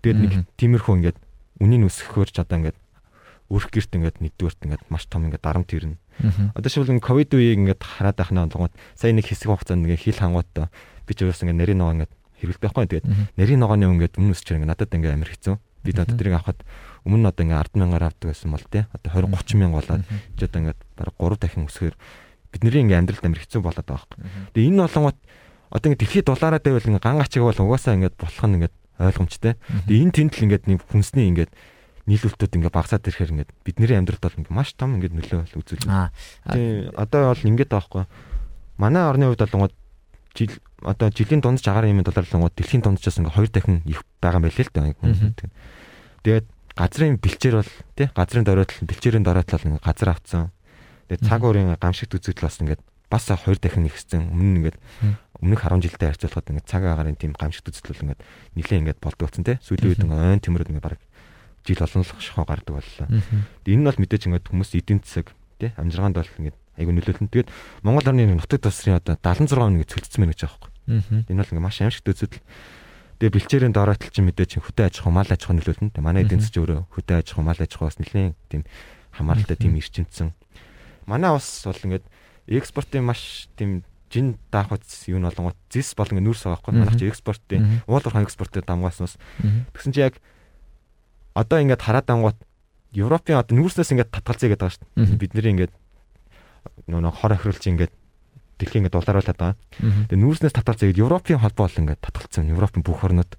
Тэгээд 0.00 0.20
нэг 0.20 0.32
тиймэрхүү 0.56 0.94
ингээд 1.00 1.18
үнийн 1.60 1.84
өсөхөөр 1.86 2.28
ч 2.32 2.40
одоо 2.40 2.56
ингээд 2.60 2.78
өрх 3.50 3.68
герт 3.74 3.92
ингээд 3.92 4.16
нэгдүгээрт 4.22 4.60
ингээд 4.64 4.82
маш 4.88 5.04
том 5.10 5.26
ингээд 5.26 5.42
дарамт 5.42 5.70
ирнэ. 5.74 5.98
Одоо 6.54 6.70
шивл 6.70 6.94
ингээд 6.94 7.04
ковид 7.04 7.30
үеийг 7.34 7.58
ингээд 7.66 7.82
хараад 7.82 8.16
байх 8.16 8.30
нь 8.30 8.40
болгоод 8.40 8.74
сая 8.94 9.10
нэг 9.10 9.26
хэсэг 9.26 9.50
хугацаанд 9.50 9.84
ингээд 9.84 10.04
хил 10.06 10.22
хангууд 10.22 10.50
би 10.54 11.12
ч 11.12 11.18
өөрөөс 11.26 11.42
ингээд 11.44 11.58
нарийн 11.58 11.80
ногоо 11.82 11.94
ингээд 11.98 12.12
хэрэглэх 12.40 12.62
байхгүй. 12.62 12.86
Тэгээд 12.86 13.06
нарийн 13.36 13.60
ногооны 13.60 13.84
ингээд 13.90 14.14
өмнө 14.16 14.32
өсч 14.38 14.46
ингээд 14.54 14.70
надад 14.70 14.94
ингээд 14.94 15.16
амар 15.18 15.30
хэцүү. 15.34 15.54
Би 15.58 15.90
одоо 15.90 16.14
тэрийг 16.14 16.36
авахад 16.38 16.60
өмнө 17.04 17.20
нь 17.20 17.28
одоо 17.28 17.42
ингээд 17.42 17.74
10 17.74 17.80
мянгаар 17.82 18.04
авдаг 18.06 18.28
байсан 18.30 18.50
бол 18.54 18.66
тий. 18.70 18.84
Одоо 18.94 19.10
20 19.18 19.34
30 19.34 19.58
мянга 19.58 19.76
болоод 19.82 20.02
чи 20.38 20.42
одоо 20.46 20.58
ингээд 20.60 20.80
бараг 20.94 21.14
3 21.18 21.42
дахин 21.42 21.66
өсгөөр 21.66 21.94
бидний 22.54 22.80
ингээд 22.86 23.00
амьдралд 23.02 23.26
амар 23.26 23.42
хэцүү 23.42 23.60
болоод 23.60 23.86
байгаа 23.88 24.06
байхгүй. 24.06 24.18
Тэгээд 24.54 24.68
энэ 24.70 24.82
болонгот 24.86 25.18
одоо 25.70 25.86
ингээд 25.90 26.02
дэлхийд 26.04 26.26
дулаараа 26.26 26.60
дэвэл 26.60 26.88
ингээд 26.90 27.06
ган 27.06 27.20
ачиг 27.20 27.42
бол 27.42 27.58
угаасаа 27.64 27.94
ингээд 27.98 28.16
болох 28.18 28.44
нь 28.46 28.54
ингээд 28.60 28.74
ойлгомжтой. 29.00 29.56
Тэгээ 29.88 30.04
энэ 30.04 30.14
тэнд 30.14 30.32
л 30.36 30.44
ингээд 30.44 30.64
нэг 30.68 30.80
хүнсний 30.84 31.26
ингээд 31.32 31.50
нийлүүлэлтүүд 32.04 32.56
ингээд 32.60 32.76
багасаад 32.76 33.06
ирэхээр 33.08 33.32
ингээд 33.32 33.50
бидний 33.64 33.96
амьдралд 33.96 34.20
бол 34.20 34.38
ингээд 34.40 34.56
маш 34.56 34.76
том 34.76 35.00
ингээд 35.00 35.16
нөлөө 35.16 35.40
үзүүлж 35.56 35.84
байна. 35.88 36.12
Тэгээ 36.44 36.96
одоо 36.96 37.20
бол 37.32 37.48
ингээд 37.48 37.70
байхгүй. 37.70 38.04
Манай 38.76 39.04
орны 39.08 39.30
хувьд 39.30 39.44
болонгод 39.44 39.74
жил 40.34 40.52
одоо 40.82 41.08
жилийн 41.10 41.40
дундч 41.40 41.64
агаар 41.68 41.90
юм 41.90 42.02
долларлангууд 42.02 42.54
дэлхийн 42.56 42.82
дундчаас 42.82 43.20
ингээд 43.20 43.36
хоёр 43.36 43.50
дахин 43.50 43.82
их 43.84 44.02
байгаа 44.20 44.40
байлээ 44.42 44.66
л 44.66 44.74
дээ. 44.74 44.94
Тэгээд 46.24 46.46
газрын 46.76 47.16
бэлчээр 47.20 47.56
бол 47.60 47.72
тий 47.96 48.08
газрын 48.14 48.46
доройтол 48.46 48.88
бэлчээрийн 48.88 49.26
доройтол 49.26 49.66
ингээд 49.66 49.84
газар 49.84 50.10
авцсан. 50.16 50.50
Тэгээд 51.08 51.26
цаг 51.26 51.40
уурын 51.44 51.76
гамшигт 51.76 52.14
үзэгдэл 52.16 52.46
бас 52.46 52.56
ингээд 52.62 52.82
бас 53.10 53.24
хоёр 53.26 53.58
дахин 53.58 53.84
нэгссэн. 53.84 54.30
Өмнө 54.30 54.46
нь 54.46 54.58
ингээд 54.64 54.76
өмнөх 55.40 55.64
10 55.64 55.80
жилдээ 55.80 56.08
харьцуулахад 56.12 56.50
ингээд 56.52 56.68
цаг 56.68 56.82
агарын 56.84 57.16
тийм 57.16 57.32
гамшигт 57.32 57.72
үзэл 57.72 57.90
бол 57.92 58.04
ингээд 58.12 58.20
нилээ 58.56 58.78
ингээд 58.84 59.00
болдог 59.00 59.24
болсон 59.28 59.44
те. 59.44 59.56
Сүүлийн 59.64 59.90
үед 59.90 60.04
ингээд 60.04 60.20
ойн 60.20 60.44
тэмрүүд 60.44 60.70
ингээд 60.70 60.86
баг 60.86 61.00
жил 61.64 61.80
олон 61.80 62.02
л 62.04 62.12
шохоо 62.20 62.44
гардаг 62.44 62.74
боллоо. 62.76 63.08
Энэ 63.64 63.80
нь 63.80 63.88
бол 63.88 63.98
мэдээж 64.00 64.22
ингээд 64.28 64.48
хүмүүс 64.48 64.70
эдийн 64.76 65.00
засаг 65.00 65.32
те 65.60 65.72
амжиргаанд 65.76 66.16
бол 66.16 66.36
ингээд 66.40 66.56
айгу 66.80 66.92
нөлөөлнө. 66.96 67.32
Тэгээд 67.32 67.50
Монгол 67.84 68.08
орны 68.08 68.24
нутаг 68.28 68.60
тасрын 68.64 69.00
одоо 69.00 69.16
76% 69.20 69.76
ингээд 69.76 69.92
цөлцсөн 69.92 70.20
байна 70.24 70.32
гэж 70.32 70.40
байхгүй. 70.44 70.70
Энэ 71.28 71.40
бол 71.40 71.52
ингээд 71.52 71.66
маш 71.68 71.78
аимшигт 71.80 72.08
үзэл. 72.08 72.40
Тэгээ 73.20 73.36
бэлчээрийн 73.36 73.74
дороотэл 73.76 74.12
чинь 74.16 74.28
мэдээж 74.32 74.64
хөтэ 74.64 74.88
аж 74.88 75.04
ахуй 75.04 75.12
мал 75.12 75.28
аж 75.28 75.44
ахуй 75.44 75.60
нөлөөлнө. 75.60 75.92
Тэгээ 75.92 76.08
манай 76.08 76.24
эдийн 76.24 76.40
засгийн 76.40 76.64
өөрөө 76.64 76.80
хөтэ 76.88 77.12
аж 77.20 77.28
ахуй 77.36 77.44
мал 77.44 77.60
аж 77.60 77.72
ахуй 77.76 77.86
бас 77.92 78.00
нэлээд 78.00 78.36
тийм 78.48 78.62
хамааралтай 79.12 79.56
тийм 79.60 79.76
эрчимцэн. 79.76 80.32
Манай 81.04 81.36
ус 81.36 81.68
бол 81.68 81.84
ингээд 81.84 82.04
экспортын 82.48 83.04
маш 83.04 83.52
тийм 83.60 83.84
жин 84.10 84.36
даах 84.50 84.74
үс 84.74 85.06
юу 85.06 85.22
нь 85.22 85.26
болонгот 85.26 85.56
зис 85.70 85.94
болон 85.94 86.18
нүүрс 86.20 86.44
байгаа 86.44 86.58
байхгүй. 86.58 86.74
Манайх 86.74 86.98
чи 86.98 87.06
экспортын 87.06 87.82
уулуурхан 87.86 88.26
экспортыг 88.26 88.66
дамгаснаас 88.66 89.14
тэгсэн 89.72 89.94
чи 89.94 90.00
яг 90.02 90.18
одоо 91.34 91.62
ингээд 91.62 91.80
хараад 91.86 92.10
ангууд 92.10 92.38
Европын 92.90 93.38
одоо 93.38 93.54
нүүрснээс 93.54 93.94
ингээд 93.94 94.10
татгалзъя 94.10 94.50
гэдэг 94.50 94.66
байгаа 94.66 94.74
шүү 94.74 94.86
дээ. 94.98 95.22
Бидний 95.22 95.50
ингээд 95.54 95.72
нөгөө 96.90 97.14
хор 97.22 97.32
охируулж 97.38 97.64
ингээд 97.70 97.94
дэлхийг 98.58 98.90
ингээд 98.90 98.96
дулааруулад 98.98 99.38
байгаа. 99.38 99.56
Тэгээ 100.10 100.18
нүүрснээс 100.18 100.54
татгалзъя 100.58 100.90
гэдэг 100.90 101.04
Европын 101.06 101.38
холбоо 101.38 101.64
бол 101.70 101.80
ингээд 101.86 102.02
татгалцсан. 102.02 102.50
Европын 102.50 102.82
бүх 102.82 103.06
орнууд. 103.06 103.32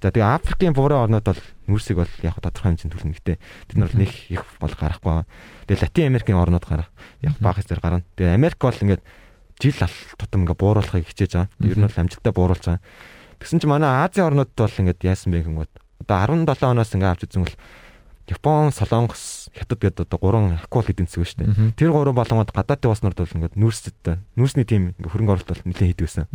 За 0.00 0.08
тэгээ 0.08 0.24
Африкийн 0.40 0.72
буурай 0.72 0.96
орнууд 0.96 1.28
бол 1.28 1.42
нүүрсийг 1.68 2.00
бол 2.00 2.12
яг 2.24 2.40
тодорхой 2.40 2.72
хэмжээнд 2.72 2.94
төлнө 2.96 3.14
гэдэг. 3.20 3.36
Тэд 3.68 3.76
нар 3.76 3.92
нэг 3.92 4.08
их 4.32 4.42
бол 4.56 4.72
гарахгүй. 4.72 5.28
Тэгээ 5.68 5.82
Латин 5.84 6.08
Америкийн 6.08 6.40
орнууд 6.40 6.64
гарах. 6.64 6.88
Яг 7.20 7.36
баг 7.44 7.60
хэсээр 7.60 7.84
гарна. 7.84 8.00
Тэгээ 8.16 8.40
Америк 8.40 8.56
бол 8.56 8.72
ингээд 8.72 9.04
жил 9.60 9.76
тутам 10.16 10.42
ингээд 10.44 10.60
бууруулахыг 10.60 11.06
хичээж 11.06 11.32
байгаа. 11.36 11.48
Ер 11.60 11.78
нь 11.78 11.86
бол 11.86 12.00
амжилттай 12.00 12.32
бууруулж 12.32 12.64
байгаа. 12.64 12.82
Тэгсэн 13.40 13.60
чинь 13.60 13.72
манай 13.72 14.04
Азийн 14.04 14.26
орнуудад 14.26 14.56
бол 14.56 14.80
ингээд 14.80 15.04
яасан 15.04 15.32
бэ 15.32 15.44
гэнгүүт 15.44 15.72
одоо 16.08 16.16
17 16.48 16.64
оноос 16.64 16.92
ингээд 16.96 17.12
авч 17.12 17.22
үзэн 17.28 17.44
бол 17.44 17.56
Япон, 18.30 18.70
Солонгос, 18.70 19.50
Хятад 19.50 19.80
гэдэг 19.82 20.06
одоо 20.06 20.18
гурван 20.22 20.54
акул 20.54 20.86
эдийн 20.86 21.10
засаг 21.10 21.26
шүү 21.26 21.38
дээ. 21.42 21.74
Тэр 21.74 21.90
гурван 21.90 22.14
болгоод 22.14 22.54
гадаадын 22.54 22.90
улснууд 22.94 23.18
бол 23.18 23.36
ингээд 23.36 23.58
нүүрсэд 23.58 23.98
нүүрсний 24.38 24.62
ингээд 24.62 25.02
хөрөнгө 25.02 25.32
оруулалт 25.34 25.50
бол 25.50 25.66
нэлээд 25.66 25.90
хэд 25.98 26.02
байсан. 26.06 26.26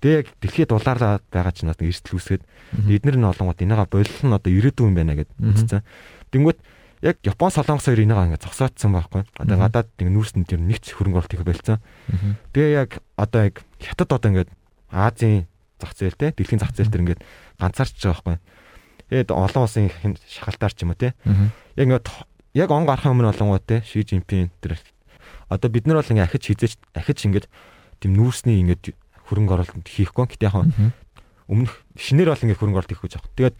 Тэгээ 0.00 0.16
яг 0.16 0.28
дэлхийд 0.40 0.72
дулаарлаад 0.72 1.24
байгаа 1.28 1.52
ч 1.52 1.68
надад 1.68 1.84
эрсдэл 1.84 2.16
үүсгээд 2.16 2.42
эднэр 2.88 3.16
нь 3.20 3.28
олонгод 3.28 3.60
энийга 3.60 3.84
болол 3.84 4.08
нь 4.24 4.32
одоо 4.32 4.48
ирээдүйн 4.48 4.88
юм 4.88 4.96
байна 4.96 5.12
гэд 5.12 5.28
үзсэн. 5.36 5.84
Тэнгүүт 6.32 6.58
яг 7.02 7.16
Япон, 7.24 7.50
Солонгос 7.50 7.88
хоёр 7.88 8.04
энийга 8.04 8.26
ингээд 8.28 8.44
зогсоодсон 8.44 8.92
байхгүй. 8.92 9.22
Одоо 9.40 9.56
гадаад 9.56 9.88
ингээд 9.96 10.16
нүүрсэнд 10.16 10.48
тэр 10.48 10.60
нэгц 10.60 10.92
хөрөнгө 10.94 11.24
оруулалт 11.24 11.36
их 11.36 11.44
байлцсан. 11.44 11.78
Тэгээ 12.52 12.70
яг 12.76 12.90
одоо 13.16 13.40
яг 13.48 13.64
Хятад 13.80 14.12
одоо 14.12 14.28
ингээд 14.30 14.50
Азийн 14.92 15.48
зах 15.80 15.96
зээл 15.96 16.18
те 16.18 16.32
дэлхийн 16.36 16.60
зах 16.60 16.76
зээл 16.76 16.92
төр 16.92 17.02
ингээд 17.08 17.24
ганцаарч 17.56 17.96
байгаа 17.96 18.36
байхгүй 18.36 18.38
Тэгээд 19.10 19.34
олон 19.34 19.66
улсын 19.66 19.90
шахалтаар 20.22 20.70
ч 20.70 20.86
юм 20.86 20.94
уу 20.94 20.98
те. 21.02 21.18
Яг 21.74 21.90
ингээд 21.90 22.06
яг 22.54 22.70
он 22.70 22.86
гарахын 22.86 23.10
өмнө 23.10 23.34
олонгоо 23.34 23.58
те 23.58 23.82
Ши 23.82 24.06
Жинпин 24.06 24.54
тэр 24.62 24.78
одоо 25.50 25.66
бид 25.66 25.90
нар 25.90 25.98
бол 25.98 26.06
ингээд 26.06 26.30
ахиж 26.30 26.54
хизээч 26.54 26.78
ахиж 26.94 27.26
ингээд 27.26 27.50
тийм 27.98 28.14
нүүрсний 28.14 28.62
ингээд 28.62 28.94
хөрөнгө 29.26 29.50
оруулалт 29.50 29.82
хийхгүй. 29.90 30.30
Гэтэ 30.30 30.46
яг 30.46 30.62
өмнөх 31.50 31.74
шинээр 31.98 32.30
бол 32.30 32.44
ингээд 32.46 32.60
хөрөнгө 32.62 32.78
оруулалт 32.78 32.92
хийх 32.94 33.02
гэж 33.02 33.14
байгаа. 33.18 33.34
Тэгээд 33.34 33.56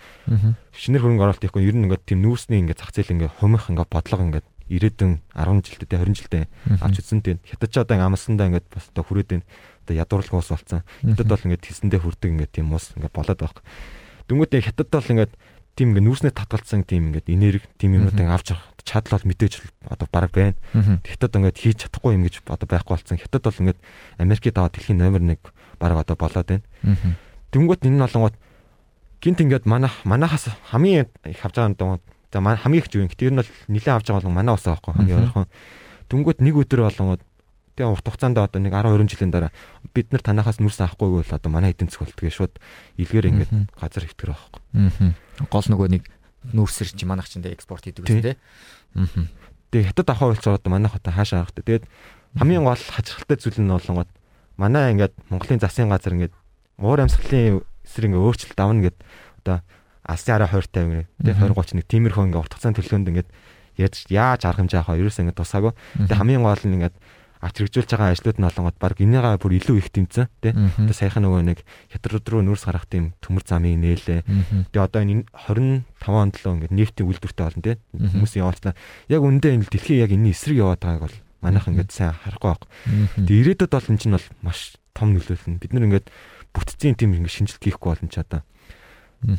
шинээр 0.70 1.02
хөрөнгө 1.02 1.25
оруулалт 1.26 1.42
хийхгүй 1.42 1.62
ер 1.66 1.75
нь 1.75 1.85
ингээд 1.90 2.06
тийм 2.06 2.23
нүүрсний 2.23 2.62
ингээд 2.62 2.78
зах 2.78 2.94
зээл 2.94 3.14
ингээд 3.18 3.37
хумих 3.42 3.66
ингээд 3.66 3.90
бодлого 3.90 4.23
ингээд 4.30 4.47
ирээдүйн 4.70 5.12
10 5.35 5.66
жилдээ 5.66 5.99
20 5.99 6.14
жилдээ 6.14 6.44
авч 6.78 6.97
үзсэн 7.02 7.20
тийм 7.26 7.38
хятад 7.42 7.70
ч 7.75 7.76
одоо 7.82 7.99
амсандаа 7.99 8.47
ингээд 8.47 8.70
бас 8.70 8.87
одоо 8.94 9.02
хүрээд 9.02 9.28
байна. 9.35 9.47
Одоо 9.82 9.94
ядуурлаг 9.99 10.38
ус 10.38 10.50
болсон. 10.54 10.87
Хятад 11.02 11.26
бол 11.26 11.47
ингээд 11.50 11.66
тэсэндээ 11.66 12.00
хүрдэг 12.06 12.30
ингээд 12.30 12.54
тийм 12.54 12.70
ус 12.70 12.94
ингээд 12.94 13.11
болоод 13.11 13.40
байгаа. 13.42 13.62
Дөнгөтэй 14.30 14.62
хятад 14.62 14.88
бол 14.94 15.11
ингээд 15.11 15.32
тийм 15.75 15.90
ингээд 15.90 16.06
нүүрснээ 16.06 16.35
татгалцсан 16.38 16.87
тийм 16.87 17.11
ингээд 17.11 17.26
энерги 17.35 17.66
тийм 17.82 17.99
юмнуудыг 17.99 18.30
авч 18.30 18.54
явах 18.54 18.70
чадал 18.87 19.18
бол 19.18 19.26
мэдээж 19.26 19.54
одоо 19.90 20.06
баг 20.06 20.30
байна. 20.30 20.54
Хятад 21.02 21.35
ингээд 21.35 21.59
хийж 21.59 21.76
чадахгүй 21.90 22.14
юм 22.14 22.30
гэж 22.30 22.47
одоо 22.47 22.68
байхгүй 22.70 22.94
болсон. 22.94 23.18
Хятад 23.18 23.42
бол 23.42 23.61
ингээд 23.66 23.80
Америкийн 24.23 24.54
даваа 24.54 24.70
дэлхийн 24.70 25.02
номер 25.02 25.23
1 25.26 25.35
баг 25.82 25.99
одоо 25.99 26.14
болоод 26.14 26.47
байна. 26.47 26.62
Тэнгүүт 27.50 27.85
энэ 27.87 27.97
нь 27.99 28.04
болонгууд 28.04 28.37
гинт 29.21 29.40
ингээд 29.42 29.64
манах 29.66 29.95
манахаас 30.07 30.49
хамгийн 30.71 31.11
их 31.26 31.42
авч 31.45 31.57
байгаа 31.59 31.75
юм 31.75 32.00
за 32.30 32.38
хамгийн 32.38 32.83
их 32.83 32.90
зүг. 32.90 33.14
Тэр 33.19 33.35
нь 33.35 33.40
бол 33.42 33.50
нилээ 33.69 33.95
авч 33.95 34.07
байгаа 34.09 34.23
бол 34.23 34.38
манай 34.38 34.54
усаа 34.54 34.78
байхгүй 34.78 34.95
хамгийн 34.95 35.19
ойрхон. 35.26 35.50
Тэнгүүт 36.09 36.38
нэг 36.40 36.54
өдөр 36.57 36.87
болонгууд 36.87 37.23
Тэгээ 37.80 37.97
урт 37.97 38.04
хугацаанд 38.04 38.37
одоо 38.37 38.61
нэг 38.61 38.76
10 38.76 38.92
20 38.92 39.09
жилийн 39.09 39.33
дараа 39.33 39.52
бид 39.97 40.12
нар 40.12 40.21
танахаас 40.21 40.61
нүрс 40.61 40.85
авахгүй 40.85 41.23
бол 41.23 41.33
одоо 41.33 41.49
манай 41.49 41.73
эдийн 41.73 41.88
засаг 41.88 42.12
болтгоо 42.12 42.28
шууд 42.28 42.54
илгээр 43.00 43.30
ингээд 43.33 43.52
газар 43.73 44.04
хэвтгэр 44.04 44.37
байхгүй. 44.37 44.61
Гол 45.49 45.66
нөгөө 45.73 45.88
нэг 45.88 46.04
нүрсэр 46.52 46.92
чи 46.92 47.09
манайх 47.09 47.33
чинь 47.33 47.47
экспорт 47.49 47.88
хийдэг 47.88 48.04
гэсэн 48.04 48.21
тий. 48.21 48.37
Тэгээ 49.73 49.97
хятад 49.97 50.12
авах 50.12 50.37
болцоо 50.37 50.61
одоо 50.61 50.69
манайх 50.69 50.92
одоо 50.92 51.09
хаашаа 51.09 51.47
авах 51.47 51.57
тэгээ. 51.57 51.80
Тэгээд 51.80 51.85
хамгийн 52.37 52.69
гол 52.69 52.76
хачирхалтай 52.76 53.38
зүйл 53.40 53.61
нь 53.64 53.73
болонгод 53.73 54.11
манай 54.61 54.92
ингээд 54.92 55.14
Монголын 55.33 55.62
засгийн 55.64 55.88
газар 55.88 56.12
ингээд 56.21 56.35
уур 56.81 57.01
амьсгалын 57.05 57.63
эсрэг 57.85 58.09
ингээд 58.11 58.25
өөрчлөлт 58.25 58.57
давна 58.57 58.83
гэд 58.89 58.97
одоо 59.45 59.57
алсын 60.05 60.35
араа 60.35 60.51
20 60.51 60.73
50 60.73 61.07
тэгээ 61.21 61.37
20 61.39 61.85
31 61.85 61.87
тиймэрхүү 61.87 62.25
ингээд 62.27 62.43
урт 62.43 62.53
хугацааны 62.57 62.77
төлөвлөнд 62.81 63.11
ингээд 63.13 63.29
яаж 63.79 63.95
яаж 64.11 64.41
арга 64.45 64.61
хэмжээ 64.65 64.81
авах 64.81 65.01
ерөөсөө 65.01 65.23
ингээд 65.29 65.41
тусаагүй. 65.41 65.73
Тэгээ 66.09 66.19
хамгийн 66.19 66.45
гол 66.45 66.65
нь 66.65 66.77
ингээд 66.81 66.97
авч 67.41 67.57
хэрэгжүүлж 67.57 67.91
байгаа 67.97 68.13
ажлууд 68.13 68.39
нь 68.41 68.49
олонгод 68.53 68.77
баг 68.77 68.97
энийгээ 69.01 69.41
бүр 69.41 69.53
илүү 69.57 69.77
их 69.81 69.89
тэмцэн 69.89 70.29
тий. 70.45 70.53
Одоо 70.53 70.93
саяхан 70.97 71.25
нөгөө 71.25 71.41
нэг 71.49 71.59
хятад 71.89 72.29
руу 72.29 72.45
нүүрс 72.45 72.69
гарах 72.69 72.85
тийм 72.85 73.17
төмөр 73.25 73.45
замыг 73.49 73.81
нээлээ. 73.81 74.21
Тэгээ 74.77 74.85
одоо 74.85 75.01
энэ 75.01 75.25
25 75.33 75.85
онд 76.05 76.35
л 76.37 76.45
ингээд 76.61 76.77
нефтийн 76.77 77.09
үйлдвэртэй 77.09 77.45
болно 77.49 77.65
тий. 77.65 77.77
Хүмүүсийн 77.97 78.45
явуулсан. 78.45 78.77
Яг 79.09 79.25
үндэ 79.25 79.57
энэ 79.57 79.73
дэлхий 79.73 80.05
яг 80.05 80.13
энэний 80.13 80.37
эсрэг 80.37 80.61
яваад 80.61 80.85
байгааг 80.85 81.05
бол 81.09 81.17
манайх 81.41 81.65
ингээд 81.65 81.91
сайн 81.97 82.13
харахгүй 82.13 82.51
баг. 82.53 82.63
Тэгээ 83.25 83.41
ирээдүйд 83.57 83.73
бол 83.73 83.89
энэ 83.89 84.01
чинь 84.05 84.17
бол 84.21 84.29
маш 84.45 84.77
том 84.93 85.17
нөлөөлнө. 85.17 85.61
Бид 85.65 85.73
нар 85.73 85.89
ингээд 85.89 86.07
бүтцийн 86.54 86.95
тийм 86.99 87.14
ингээд 87.14 87.37
шинжилгээ 87.37 87.66
хийхгүй 87.75 87.88
болно 87.90 88.11
ч 88.11 88.16
одоо 88.21 88.40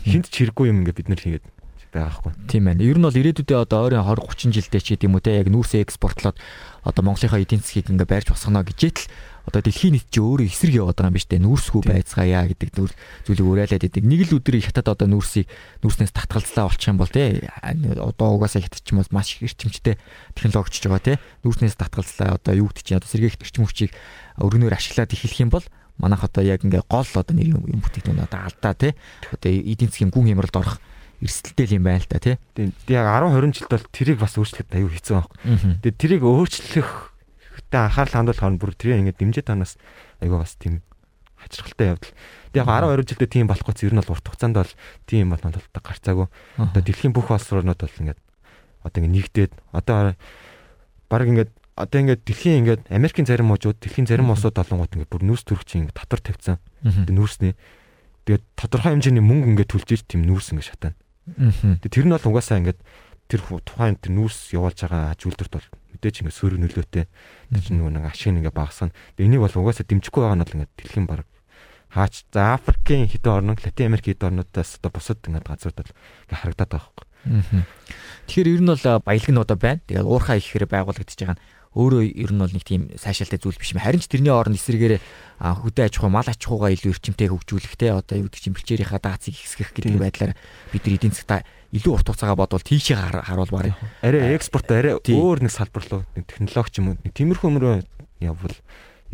хинт 0.06 0.30
ч 0.30 0.34
хэрэггүй 0.46 0.70
юм 0.70 0.86
ингээд 0.86 1.00
бид 1.00 1.10
нар 1.10 1.22
хийгээд 1.22 1.46
байгаа 1.91 2.15
хгүй. 2.15 2.32
Тийм 2.48 2.63
байна. 2.65 2.82
Ер 2.82 2.98
нь 2.98 3.03
бол 3.03 3.20
ирээдүйдээ 3.20 3.60
одоо 3.68 3.80
ойрын 3.91 4.08
20 4.08 4.24
30 4.24 4.56
жилдээ 4.56 4.82
ч 4.82 4.88
гэдэм 4.96 5.12
үү 5.12 5.24
те 5.27 5.32
яг 5.44 5.48
нүүрсээ 5.51 5.84
экспортлоод 5.84 6.39
одоо 6.88 7.03
Монголынхаа 7.03 7.44
эдийн 7.44 7.60
засгийг 7.60 7.91
ингээ 7.91 8.08
байрч 8.08 8.27
босгоно 8.32 8.63
гэжээ 8.63 8.91
л 8.96 9.03
одоо 9.51 9.62
дэлхийн 9.62 10.00
нийт 10.00 10.08
чи 10.08 10.24
өөрөө 10.24 10.48
эсрэг 10.48 10.75
яваад 10.80 10.98
байгаа 10.98 11.12
юм 11.12 11.18
биш 11.20 11.27
үү? 11.27 11.44
Нүүрсгүй 11.44 11.82
байцгаая 11.84 12.48
гэдэг 12.48 12.70
зүйлийг 13.27 13.48
уриалаад 13.48 13.84
идэг. 13.84 14.03
Нэг 14.08 14.22
л 14.32 14.38
өдөр 14.39 14.56
хятад 14.63 14.88
одоо 14.88 15.08
нүүрсийг 15.12 15.48
нүүрснээс 15.84 16.13
татгалзлаа 16.15 16.65
болчих 16.72 16.89
юм 16.89 16.98
бол 17.01 17.12
те 17.12 17.44
одоо 18.00 18.27
угаасаа 18.39 18.63
хятад 18.63 18.82
ч 18.82 18.88
юм 18.96 19.03
бол 19.03 19.12
маш 19.12 19.41
эрчимжтэй 19.44 20.00
технологичж 20.38 20.88
байгаа 20.88 21.03
те. 21.03 21.13
Нүүрснээс 21.44 21.75
татгалзлаа 21.75 22.39
одоо 22.39 22.53
юу 22.56 22.70
гэдэг 22.72 22.86
чинь 22.86 23.00
одоо 23.01 23.10
сэргээх 23.10 23.41
эрчим 23.41 23.65
хүчийг 23.68 23.91
өргөнөөр 24.39 24.77
ашиглаад 24.77 25.12
эхлэх 25.12 25.41
юм 25.41 25.51
бол 25.51 25.65
манайх 25.98 26.24
одоо 26.24 26.44
яг 26.44 26.64
ингээ 26.64 26.86
гол 26.88 27.08
одоо 27.08 27.34
нэр 27.36 27.58
юм 27.58 27.82
бүтээгдэхүүн 27.82 28.24
одоо 28.24 28.40
алдаа 28.46 28.74
те. 28.76 28.96
Одоо 29.32 29.52
эдийн 29.52 29.90
засгийн 29.90 30.14
гүн 30.14 30.32
хямралд 30.32 30.56
орох 30.56 30.78
эрсдэлтэй 31.22 31.78
юм 31.78 31.86
байна 31.86 32.02
л 32.02 32.10
та 32.10 32.18
тий. 32.18 32.36
Тэгээд 32.58 32.90
яг 32.90 33.06
10 33.06 33.38
20 33.38 33.54
жилд 33.54 33.72
бол 33.72 33.88
тэрийг 33.94 34.18
бас 34.18 34.34
өөрчлөхөд 34.38 34.74
аюу 34.74 34.90
хэцүү 34.90 35.16
байхгүй. 35.16 35.38
Тэгээд 35.86 36.00
тэрийг 36.02 36.24
өөрчлөх 36.26 36.90
хэрэгтэй 37.52 37.82
анхаарал 37.82 38.16
хандуулах 38.18 38.50
нь 38.50 38.60
бүр 38.62 38.74
тэрийг 38.74 39.00
ингээд 39.06 39.20
дэмжиж 39.22 39.46
танаас 39.46 39.78
аюу 40.18 40.42
бас 40.42 40.58
тийм 40.58 40.82
хачирхалтай 41.38 41.94
явдал. 41.94 42.14
Тэгээд 42.52 42.58
яг 42.58 42.68
10 42.68 43.06
20 43.06 43.10
жилдээ 43.14 43.30
тийм 43.30 43.46
болохгүй 43.46 43.74
ер 43.86 43.94
нь 43.94 44.02
бол 44.02 44.14
урт 44.18 44.26
хугацаанд 44.26 44.58
бол 44.58 44.74
тийм 45.06 45.30
бол 45.30 45.44
надад 45.46 45.66
гарцаагүй. 45.78 46.28
Одоо 46.58 46.82
дэлхийн 46.82 47.14
бүх 47.14 47.30
улс 47.30 47.48
орнууд 47.54 47.82
бол 47.82 48.00
ингээд 48.02 48.20
одоо 48.82 48.98
ингээд 48.98 49.14
нэгдээд 49.14 49.54
одоо 49.78 50.18
баг 51.06 51.28
ингээд 51.30 51.52
одоо 51.82 52.00
ингээд 52.02 52.22
дэлхийн 52.26 52.58
ингээд 52.62 52.82
Америкийн 52.94 53.26
зарим 53.26 53.50
мужууд 53.50 53.82
дэлхийн 53.82 54.06
зарим 54.06 54.30
улсууд 54.30 54.58
олонгууд 54.58 54.94
ингээд 54.96 55.12
бүр 55.12 55.24
нүүрс 55.26 55.44
төрөгч 55.50 55.70
ингээд 55.82 55.98
татвар 55.98 56.22
тавьсан. 56.22 56.58
Нүүрсний 56.86 57.58
тэгээд 58.26 58.44
тодорхой 58.54 58.94
хэмжээний 58.94 59.26
мөнгө 59.26 59.50
ингээд 59.58 59.72
төлж 59.74 59.90
иж 59.98 60.02
тийм 60.06 60.26
нүүрс 60.30 60.54
ингээд 60.54 60.70
шатана. 60.70 60.98
Тэгээ 61.82 61.94
тэр 61.94 62.06
нь 62.06 62.14
бол 62.14 62.30
угаасаа 62.30 62.62
ингээд 62.62 62.80
тэр 63.32 63.42
тухайн 63.66 63.96
тэр 63.98 64.12
нүүрс 64.14 64.52
явуулж 64.54 64.78
байгаа 64.84 65.16
аж 65.16 65.22
үйлдвэрт 65.26 65.54
бол 65.56 65.68
мэдээж 65.96 66.16
ингээд 66.22 66.40
сөрөг 66.40 66.60
нөлөөтэй. 66.62 67.06
Тэр 67.08 67.62
чинь 67.64 67.78
нөгөө 67.80 67.94
нэг 67.96 68.06
ашиг 68.12 68.36
ингээд 68.36 68.58
багасгана. 68.58 68.96
Тэгээ 69.16 69.28
энийг 69.32 69.42
бол 69.48 69.60
угаасаа 69.64 69.86
дэмжихгүй 69.88 70.22
байгаа 70.22 70.38
нь 70.38 70.44
бол 70.44 70.56
ингээд 70.60 70.74
дэлхийн 70.76 71.08
баг 71.08 71.26
хаач 71.92 72.24
за 72.32 72.56
Африкийн 72.56 73.08
хэдэн 73.08 73.32
орнууд 73.32 73.60
Латин 73.64 73.88
Америк 73.92 74.08
хэдэн 74.08 74.28
орнуудаас 74.32 74.80
одоо 74.80 74.92
бусад 74.96 75.20
ингээд 75.28 75.48
газрууд 75.48 75.78
бол 75.80 75.92
ингээд 75.92 76.40
харагдаад 76.40 76.72
байгаа 76.72 76.92
байхгүй. 76.92 77.08
Тэгэхээр 78.28 78.52
ер 78.52 78.62
нь 78.64 78.72
бол 78.72 78.86
баялаг 79.04 79.32
нь 79.32 79.44
одоо 79.44 79.58
байна. 79.60 79.84
Тэгээ 79.88 80.08
уурхаа 80.08 80.38
ихээр 80.40 80.66
байгуулагдаж 80.72 81.18
байгаа 81.20 81.36
нь 81.36 81.44
өөрөө 81.72 82.04
ер 82.04 82.32
нь 82.36 82.42
бол 82.44 82.51
нэг 82.51 82.68
тийм 82.68 82.92
сайшаалтай 83.00 83.40
зүйл 83.40 83.56
биш 83.56 83.72
юм. 83.72 83.80
Харин 83.80 84.04
ч 84.04 84.12
тэрний 84.12 84.34
оронд 84.34 84.60
эсрэгээр 84.60 85.00
хөдөө 85.40 85.84
аж 85.88 85.96
ахуй, 85.96 86.12
мал 86.12 86.28
аж 86.28 86.42
ахуйгаа 86.44 86.75
илүү 86.75 86.92
эрчимтэй 86.92 87.32
хөгжүүлэх 87.32 87.75
те 87.80 87.96
одоо 87.96 88.20
юу 88.20 88.28
гэдэг 88.28 88.44
чинь 88.44 88.56
бэлчээрийнхаа 88.60 89.00
даацыг 89.00 89.40
хэсгэх 89.40 89.72
гэдэг 89.72 89.96
байдлаар 89.96 90.36
бид 90.75 90.84
нар 90.84 90.96
эдийн 91.00 91.16
засгата 91.16 91.48
илүү 91.72 91.92
урт 91.96 92.08
хугацаагаа 92.12 92.36
бодвол 92.36 92.68
тийшээ 92.68 93.24
харуул 93.24 93.51
барыг. 93.56 93.80
Арай 94.04 94.36
экспорт 94.36 94.68
арай 94.68 95.00
өөр 95.00 95.48
нэг 95.48 95.51
салбар 95.56 95.84
руу 95.88 96.04
нэг 96.12 96.28
технологич 96.28 96.75
юм 96.84 96.92
уу 96.92 97.00
нэг 97.00 97.13
тиймэрхүү 97.16 97.48
өмрөө 97.48 97.75
явбал 98.20 98.56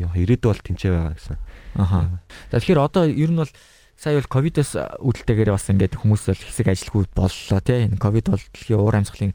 ирээдүй 0.02 0.50
бол 0.50 0.66
тэнцээ 0.66 0.92
байгаа 0.98 1.14
гэсэн. 1.14 1.38
Аха. 1.78 2.22
Тэгэхээр 2.50 2.82
одоо 2.82 3.06
ер 3.06 3.30
нь 3.30 3.38
бол 3.38 3.54
сая 3.98 4.18
бол 4.18 4.30
ковидос 4.30 4.74
үүдэлтэйгээр 4.78 5.54
бас 5.54 5.70
ингээд 5.70 5.98
хүмүүс 5.98 6.30
бол 6.30 6.42
хэсэг 6.42 6.68
ажилгүй 6.74 7.06
боллоо 7.14 7.60
тий. 7.62 7.86
Энэ 7.86 8.02
ковид 8.02 8.30
бол 8.30 8.42
дэлхийн 8.42 8.82
уур 8.82 8.98
амьсгалын 8.98 9.34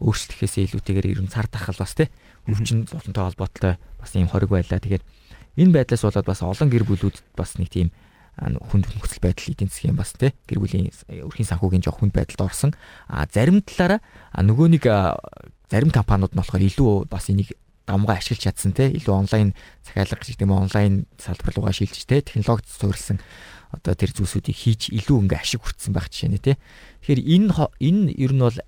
өөрчлөлтөөс 0.00 0.54
илүүтэйгээр 0.64 1.10
ер 1.14 1.20
нь 1.22 1.30
цар 1.30 1.46
тахал 1.46 1.78
бас 1.78 1.94
тий. 1.94 2.10
Өвчин 2.48 2.88
зовлонтой 2.88 3.24
холбоотой 3.30 3.74
бас 4.00 4.10
ийм 4.14 4.28
хориг 4.30 4.50
байлаа. 4.50 4.80
Тэгэхээр 4.80 5.04
энэ 5.60 5.74
байдлаас 5.74 6.02
болоод 6.02 6.26
бас 6.26 6.42
олон 6.42 6.70
гэр 6.70 6.84
бүлүүд 6.88 7.16
бас 7.38 7.58
нэг 7.58 7.70
тийм 7.70 7.88
хүнд 8.34 8.90
нөхцөл 8.90 9.22
байдал 9.22 9.54
эдийн 9.54 9.70
засгийн 9.70 9.94
бас 9.94 10.10
тий 10.18 10.34
гэр 10.50 10.58
бүлийн 10.58 10.90
өрхийн 11.30 11.48
санхүүгийн 11.54 11.86
жоох 11.86 12.02
хүнд 12.02 12.14
байдалд 12.18 12.50
орсон. 12.50 12.74
А 13.06 13.30
зарим 13.30 13.62
талаараа 13.62 14.02
нөгөө 14.34 14.66
нэг 14.74 14.84
зарим 15.70 15.94
компаниуд 15.94 16.34
нь 16.34 16.40
болохоор 16.42 16.66
илүү 16.66 17.06
бас 17.06 17.30
энийг 17.30 17.54
дамгаа 17.86 18.18
ашиглаж 18.18 18.42
чадсан 18.42 18.74
тий 18.74 18.90
илүү 18.98 19.14
онлайн 19.14 19.54
захиалга 19.86 20.18
гэдэг 20.18 20.42
юм 20.42 20.56
онлайн 20.56 21.06
салбар 21.14 21.54
руугаа 21.54 21.74
шилжиж 21.76 22.10
тий 22.10 22.20
технологид 22.26 22.66
суурилсан 22.66 23.22
одоо 23.70 23.94
тэр 23.94 24.10
зүйлсүүдийг 24.10 24.56
хийж 24.56 24.82
илүү 24.90 25.30
ингээ 25.30 25.38
ашиг 25.38 25.62
хүртсэн 25.62 25.94
байх 25.94 26.10
жишээ 26.10 26.30
нэ 26.34 26.40
тий. 26.42 26.56
Тэгэхээр 27.06 27.22
энэ 27.22 27.50
энэ 27.78 28.10
ер 28.18 28.32
нь 28.34 28.42
бол 28.42 28.58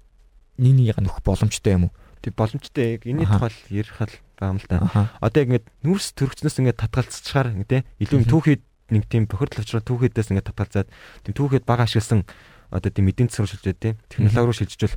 нэг 0.58 0.72
нэгийг 0.76 0.98
нөх 1.00 1.20
боломжтой 1.22 1.76
юм 1.76 1.88
уу? 1.88 1.92
Тэг 2.20 2.34
боломжтой 2.34 2.96
яг 2.96 3.06
энэний 3.06 3.28
тухай 3.28 3.52
ярих 3.70 3.96
л 4.00 4.12
байгаа 4.36 4.52
юм 4.52 4.58
л 4.60 4.66
да. 4.68 5.10
Одоо 5.20 5.38
яг 5.42 5.48
ингээд 5.52 5.66
нүрс 5.84 6.12
төрөгчнөөс 6.16 6.56
ингээд 6.60 6.80
татгалцчихаар 6.80 7.48
ингээд 7.54 7.86
илүү 8.00 8.26
түүхэд 8.26 8.62
нэг 8.92 9.04
тийм 9.10 9.26
бохирдол 9.26 9.62
очроо 9.62 9.82
түүхээдээс 9.82 10.30
ингээд 10.30 10.48
татгалзаад 10.52 10.88
тийм 11.26 11.34
түүхэд 11.34 11.64
бага 11.66 11.86
ашигласан 11.86 12.22
одоо 12.70 12.90
тийм 12.90 13.10
эдийн 13.10 13.30
засаг 13.30 13.46
руу 13.46 13.52
шилжээд 13.54 13.78
тийм 13.82 13.94
технологи 14.10 14.46
руу 14.46 14.56
шилжижвэл 14.56 14.96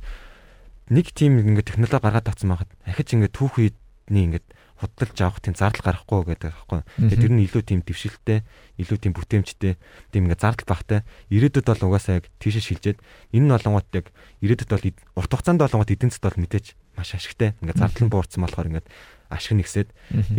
нэг 0.90 1.06
тийм 1.14 1.38
ингээд 1.38 1.68
технологи 1.74 1.98
гаргаад 1.98 2.30
авсан 2.30 2.50
байхад 2.54 2.70
ахиж 2.86 3.08
ингээд 3.14 3.34
түүхийдний 3.34 4.24
ингээд 4.30 4.46
худалдаж 4.80 5.18
авах 5.20 5.40
тийм 5.44 5.54
зардал 5.54 5.84
гарахгүй 5.84 6.20
гэдэг 6.32 6.50
аахгүй. 6.56 6.80
Тэгээд 6.96 7.20
тэр 7.20 7.32
нь 7.36 7.44
илүү 7.44 7.62
тийм 7.68 7.80
дэвшилттэй, 7.84 8.40
илүү 8.80 8.98
тийм 8.98 9.12
бүтээмжтэй, 9.12 9.76
тийм 10.08 10.24
ингээд 10.24 10.40
зардал 10.40 10.68
багтай. 10.72 11.00
Ирээдүйд 11.28 11.66
бол 11.68 11.84
угаасаа 11.92 12.24
яг 12.24 12.32
тийшээ 12.40 12.64
шилжээд 12.64 12.98
энэ 13.36 13.44
нь 13.44 13.54
олонгот 13.54 13.88
яг 13.92 14.06
ирээдүйд 14.40 14.70
бол 14.72 14.84
урт 15.20 15.32
хугацаанд 15.36 15.60
олонгот 15.60 15.92
эдийн 15.92 16.08
засгт 16.08 16.24
бол 16.24 16.40
мэдээж 16.40 16.66
маш 16.96 17.12
ашигтай. 17.12 17.52
Ингээд 17.60 17.76
зардал 17.76 18.04
нь 18.08 18.12
буурсан 18.12 18.40
болохоор 18.40 18.68
ингээд 18.72 18.88
ашиг 19.28 19.54
нэгсээд 19.60 19.88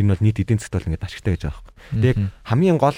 энэ 0.02 0.10
бол 0.10 0.24
нийт 0.26 0.42
эдийн 0.42 0.58
засгт 0.58 0.74
бол 0.74 0.88
ингээд 0.90 1.06
ашигтай 1.06 1.38
гэж 1.38 1.44
байгаа 1.46 1.62
байхгүй. 1.62 1.76
Тэгээд 2.02 2.20
хамгийн 2.50 2.80
гол 2.82 2.98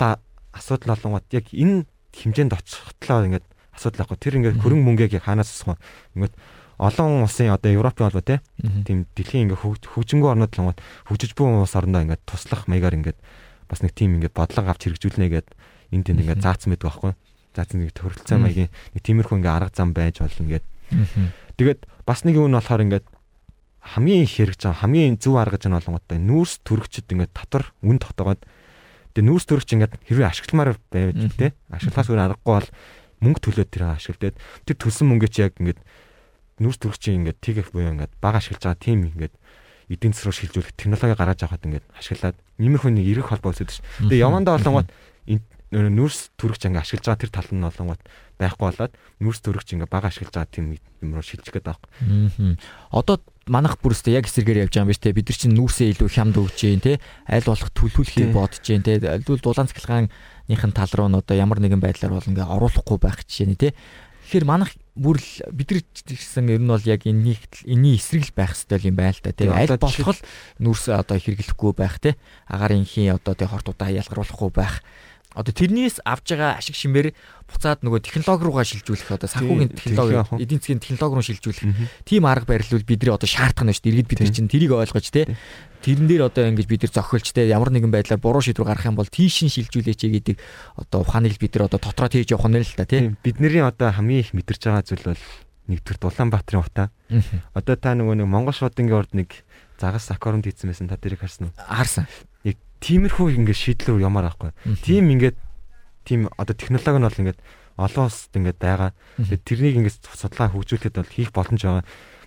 асуудал 0.56 0.96
олонгод 0.96 1.28
яг 1.36 1.46
энэ 1.52 1.84
хэмжээнд 2.16 2.56
очихтлоо 2.56 3.28
ингээд 3.28 3.46
асуудал 3.74 4.06
ахгүй. 4.06 4.18
Тэр 4.22 4.38
ингээд 4.40 4.62
хөрөнгө 4.62 4.86
мөнгөийг 4.86 5.26
хаанаас 5.26 5.50
асах 5.50 5.76
вэ? 5.76 5.82
Ингээд 6.18 6.34
олон 6.78 7.24
улсын 7.24 7.54
одоо 7.54 7.72
Европын 7.72 8.10
холбоо 8.10 8.24
тийм 8.24 9.06
дэлхийн 9.14 9.50
ингээд 9.50 9.86
хөгжингөө 9.86 10.32
орнууд 10.34 10.54
л 10.58 10.74
хөгжиж 11.10 11.32
буй 11.38 11.48
улс 11.50 11.76
орноо 11.76 12.02
ингээд 12.02 12.26
туслах 12.26 12.66
маягаар 12.66 12.98
ингээд 12.98 13.20
бас 13.70 13.82
нэг 13.82 13.94
тийм 13.94 14.18
ингээд 14.18 14.34
бодлого 14.34 14.74
авч 14.74 14.90
хэрэгжүүлнэ 14.90 15.28
гэд 15.30 15.48
энэ 15.94 16.04
тэнд 16.04 16.22
ингээд 16.26 16.42
заацсан 16.42 16.74
байдаг 16.74 16.88
байхгүй. 16.90 17.14
Заацсан 17.54 17.78
нэг 17.82 17.94
тохиролцоо 17.94 18.38
маягийн 18.42 18.70
нэг 18.98 19.02
тиймэрхүү 19.06 19.38
ингээд 19.42 19.58
арга 19.58 19.72
зам 19.74 19.94
байж 19.94 20.18
болно 20.20 20.50
гэд. 20.50 20.66
Тэгээд 21.62 21.80
бас 22.06 22.26
нэг 22.26 22.36
юм 22.38 22.50
нь 22.50 22.58
болохоор 22.58 22.86
ингээд 22.90 23.06
хамгийн 23.84 24.24
их 24.26 24.34
хэрэгж 24.34 24.60
байгаа 24.66 24.82
хамгийн 24.82 25.18
зөв 25.22 25.36
арга 25.38 25.58
гэж 25.60 25.70
нь 25.70 25.76
болгонготой 25.78 26.18
нүүрс 26.18 26.54
төрөгчд 26.66 27.14
ингээд 27.14 27.36
татвар 27.36 27.70
үн 27.84 28.00
тогтоогоод 28.00 28.42
Тэгээ 29.14 29.30
нүүрс 29.30 29.46
төрөгч 29.46 29.70
ингээд 29.78 29.94
хэрвээ 30.10 30.26
ашигламаар 30.26 30.74
байж 30.90 31.22
тээ 31.38 31.54
ашиглахаас 31.70 32.10
өөр 32.10 32.22
аргагүй 32.34 32.54
бол 32.58 32.70
мөнгө 33.22 33.42
төлөөд 33.46 33.70
тэр 33.70 33.84
ашиглаад 33.94 34.36
тэр 34.66 34.78
төлсөн 34.82 35.06
мөнгөө 35.14 35.30
чи 35.30 35.46
яг 35.46 35.54
ингээд 35.62 35.80
нүүрс 36.62 36.80
төрөгчийн 36.82 37.18
ингээд 37.24 37.40
TGF 37.42 37.70
буюу 37.74 37.94
ингээд 37.94 38.14
баг 38.22 38.38
ашиглаж 38.38 38.62
байгаа 38.62 38.82
тим 38.82 39.00
ингээд 39.10 39.34
эдийн 39.90 40.14
засаг 40.14 40.30
руу 40.30 40.38
шилжүүлэх 40.38 40.74
технологи 40.78 41.18
гаргаж 41.18 41.40
авахад 41.44 41.66
ингээд 41.66 41.86
ашиглаад 41.98 42.38
иймэрхүү 42.62 42.92
нэг 42.94 43.06
эрэх 43.10 43.30
холбоо 43.30 43.52
үүсэдэг 43.54 43.74
ш. 43.74 43.82
Тэгээ 44.06 44.24
явандаа 44.24 44.58
болонгот 44.62 44.90
нүүрс 45.74 46.38
төрөгч 46.38 46.70
ингээд 46.70 46.86
ашиглаж 46.86 47.06
байгаа 47.10 47.22
тэр 47.26 47.34
тал 47.34 47.50
нь 47.50 47.66
болонгот 47.66 48.02
байхгүй 48.38 48.66
болоод 48.70 48.94
нүүрс 49.18 49.40
төрөгч 49.42 49.68
ингээд 49.74 49.90
баг 49.90 50.06
ашиглаж 50.06 50.34
байгаа 50.34 50.54
тим 50.54 50.66
юм 51.02 51.12
руу 51.18 51.26
шилжих 51.26 51.50
гэдэг 51.50 51.74
аахгүй. 51.74 52.58
Одоо 52.94 53.18
манах 53.50 53.82
бүрстэ 53.82 54.14
яг 54.14 54.30
эсэргээр 54.30 54.70
явж 54.70 54.74
байгаа 54.78 54.86
юм 54.86 54.92
биш 54.94 55.02
те. 55.02 55.14
Бид 55.18 55.28
нар 55.30 55.40
чинь 55.42 55.58
нүүрсээ 55.58 55.98
илүү 55.98 56.10
хямд 56.14 56.38
өгч 56.38 56.58
जैन 56.62 56.82
те. 56.84 57.02
Аль 57.26 57.44
болох 57.44 57.70
төлөвлөхийг 57.74 58.32
бодож 58.32 58.62
जैन 58.62 58.86
те. 58.86 59.02
Аль 59.02 59.26
дулаан 59.26 59.68
цэглэгааныхын 59.68 60.74
тал 60.78 60.94
руу 60.94 61.10
нь 61.10 61.18
одоо 61.18 61.36
ямар 61.36 61.58
нэгэн 61.58 61.82
байдлаар 61.82 62.22
бол 62.22 62.30
ингээ 62.30 62.46
оруулахгүй 62.46 62.98
байх 63.02 63.26
жишээ 63.26 63.50
нь 63.50 63.58
те. 63.58 63.74
Тэгэхээр 64.24 64.46
манах 64.48 64.72
бүр 64.96 65.18
л 65.18 65.32
бид 65.52 65.70
нар 65.74 65.82
гэсэн 66.06 66.54
ер 66.54 66.62
нь 66.62 66.70
бол 66.70 66.86
яг 66.86 67.04
энэний 67.04 67.38
энэний 67.66 67.98
эсрэг 67.98 68.30
л 68.30 68.38
байх 68.38 68.56
ёстой 68.56 68.80
юм 68.86 68.96
байна 68.96 69.14
л 69.14 69.22
да 69.26 69.34
тийм 69.34 69.52
аль 69.52 69.74
болох 69.76 70.18
нүрс 70.62 70.86
одоо 70.94 71.18
хэрэглэхгүй 71.18 71.72
байх 71.76 71.98
тийм 72.00 72.16
агарын 72.48 72.86
инхийн 72.86 73.18
одоо 73.18 73.34
тийм 73.36 73.52
хортуудаа 73.52 73.90
ялгаруулахгүй 73.90 74.52
байх. 74.54 74.86
Одоо 75.34 75.50
тэрнээс 75.50 76.06
авж 76.06 76.38
байгаа 76.38 76.62
ашиг 76.62 76.78
шимээр 76.78 77.18
буцаад 77.50 77.82
нөгөө 77.82 78.06
технологи 78.06 78.46
руугаа 78.46 78.66
шилжүүлэх 78.70 79.18
одоо 79.18 79.26
санхүүгийн 79.26 79.74
технологи 79.74 80.22
эдийн 80.46 80.62
засгийн 80.62 80.78
технологи 80.78 81.18
руу 81.18 81.26
шилжүүлэх. 81.26 81.66
Тийм 82.06 82.30
арга 82.30 82.54
барил 82.54 82.70
бол 82.78 82.86
бидний 82.86 83.10
одоо 83.10 83.26
шаардах 83.26 83.66
нь 83.66 83.74
шүү 83.74 83.82
дээ. 83.82 83.94
Иргэд 83.98 84.10
бид 84.14 84.22
нар 84.22 84.30
чинь 84.30 84.52
тэрийг 84.54 84.78
ойлгож 84.78 85.10
те 85.10 85.34
тэрэн 85.84 86.08
дээр 86.08 86.32
одоо 86.32 86.48
ингэж 86.48 86.68
бид 86.72 86.82
нар 86.88 86.94
зохиолч 86.96 87.36
те 87.36 87.46
ямар 87.46 87.70
нэгэн 87.76 87.92
байдлаар 87.92 88.24
буруу 88.24 88.40
шийдвэр 88.40 88.72
гаргах 88.72 88.90
юм 88.90 88.98
бол 88.98 89.12
тийш 89.12 89.44
нь 89.44 89.52
шилжүүлээч 89.52 90.02
гэдэг 90.08 90.38
одоо 90.80 91.04
ухааныг 91.04 91.36
бид 91.36 91.60
нар 91.60 91.68
одоо 91.68 91.84
дотроо 91.84 92.08
тээж 92.08 92.32
явах 92.32 92.48
нь 92.48 92.64
л 92.64 92.76
та 92.80 92.88
те. 92.88 93.12
Бидний 93.20 93.60
одоо 93.60 93.92
хамгийн 93.92 94.24
их 94.24 94.32
мэдэрч 94.32 94.72
байгаа 94.72 94.88
зүйл 94.88 95.12
бол 95.12 95.24
нэгдүгээр 95.68 96.08
Улаанбаатарын 96.08 96.64
утаа. 96.64 96.88
Одоо 97.52 97.76
та 97.76 97.94
нөгөө 97.94 98.24
нэг 98.24 98.28
Монгол 98.32 98.56
шуудынгийн 98.56 98.96
урд 98.96 99.12
нэг 99.12 99.30
загас 99.76 100.08
аквариумд 100.12 100.48
хийсэн 100.48 100.72
байсан 100.72 100.88
та 100.88 100.96
тэрийг 100.96 101.24
харсан 101.24 101.52
уу? 101.52 101.56
Харсан 101.56 102.08
тиймэрхүү 102.84 103.40
ингээд 103.40 103.60
шийдлэр 103.64 104.04
ямар 104.04 104.28
аахгүй. 104.28 104.52
Тийм 104.84 105.08
ингээд 105.16 105.40
тийм 106.04 106.28
одоо 106.36 106.52
технологи 106.52 107.00
нь 107.00 107.08
бол 107.08 107.22
ингээд 107.24 107.40
олон 107.80 108.04
улсад 108.12 108.36
ингээд 108.36 108.60
байгаа. 108.60 108.92
Тэгээд 109.16 109.48
тэрнийг 109.48 109.76
ингээд 109.80 109.98
судлаа 110.04 110.52
хөгжүүлэхэд 110.52 111.00
бол 111.00 111.16
хийх 111.16 111.32
боломж 111.32 111.62
байгаа. 111.64 111.86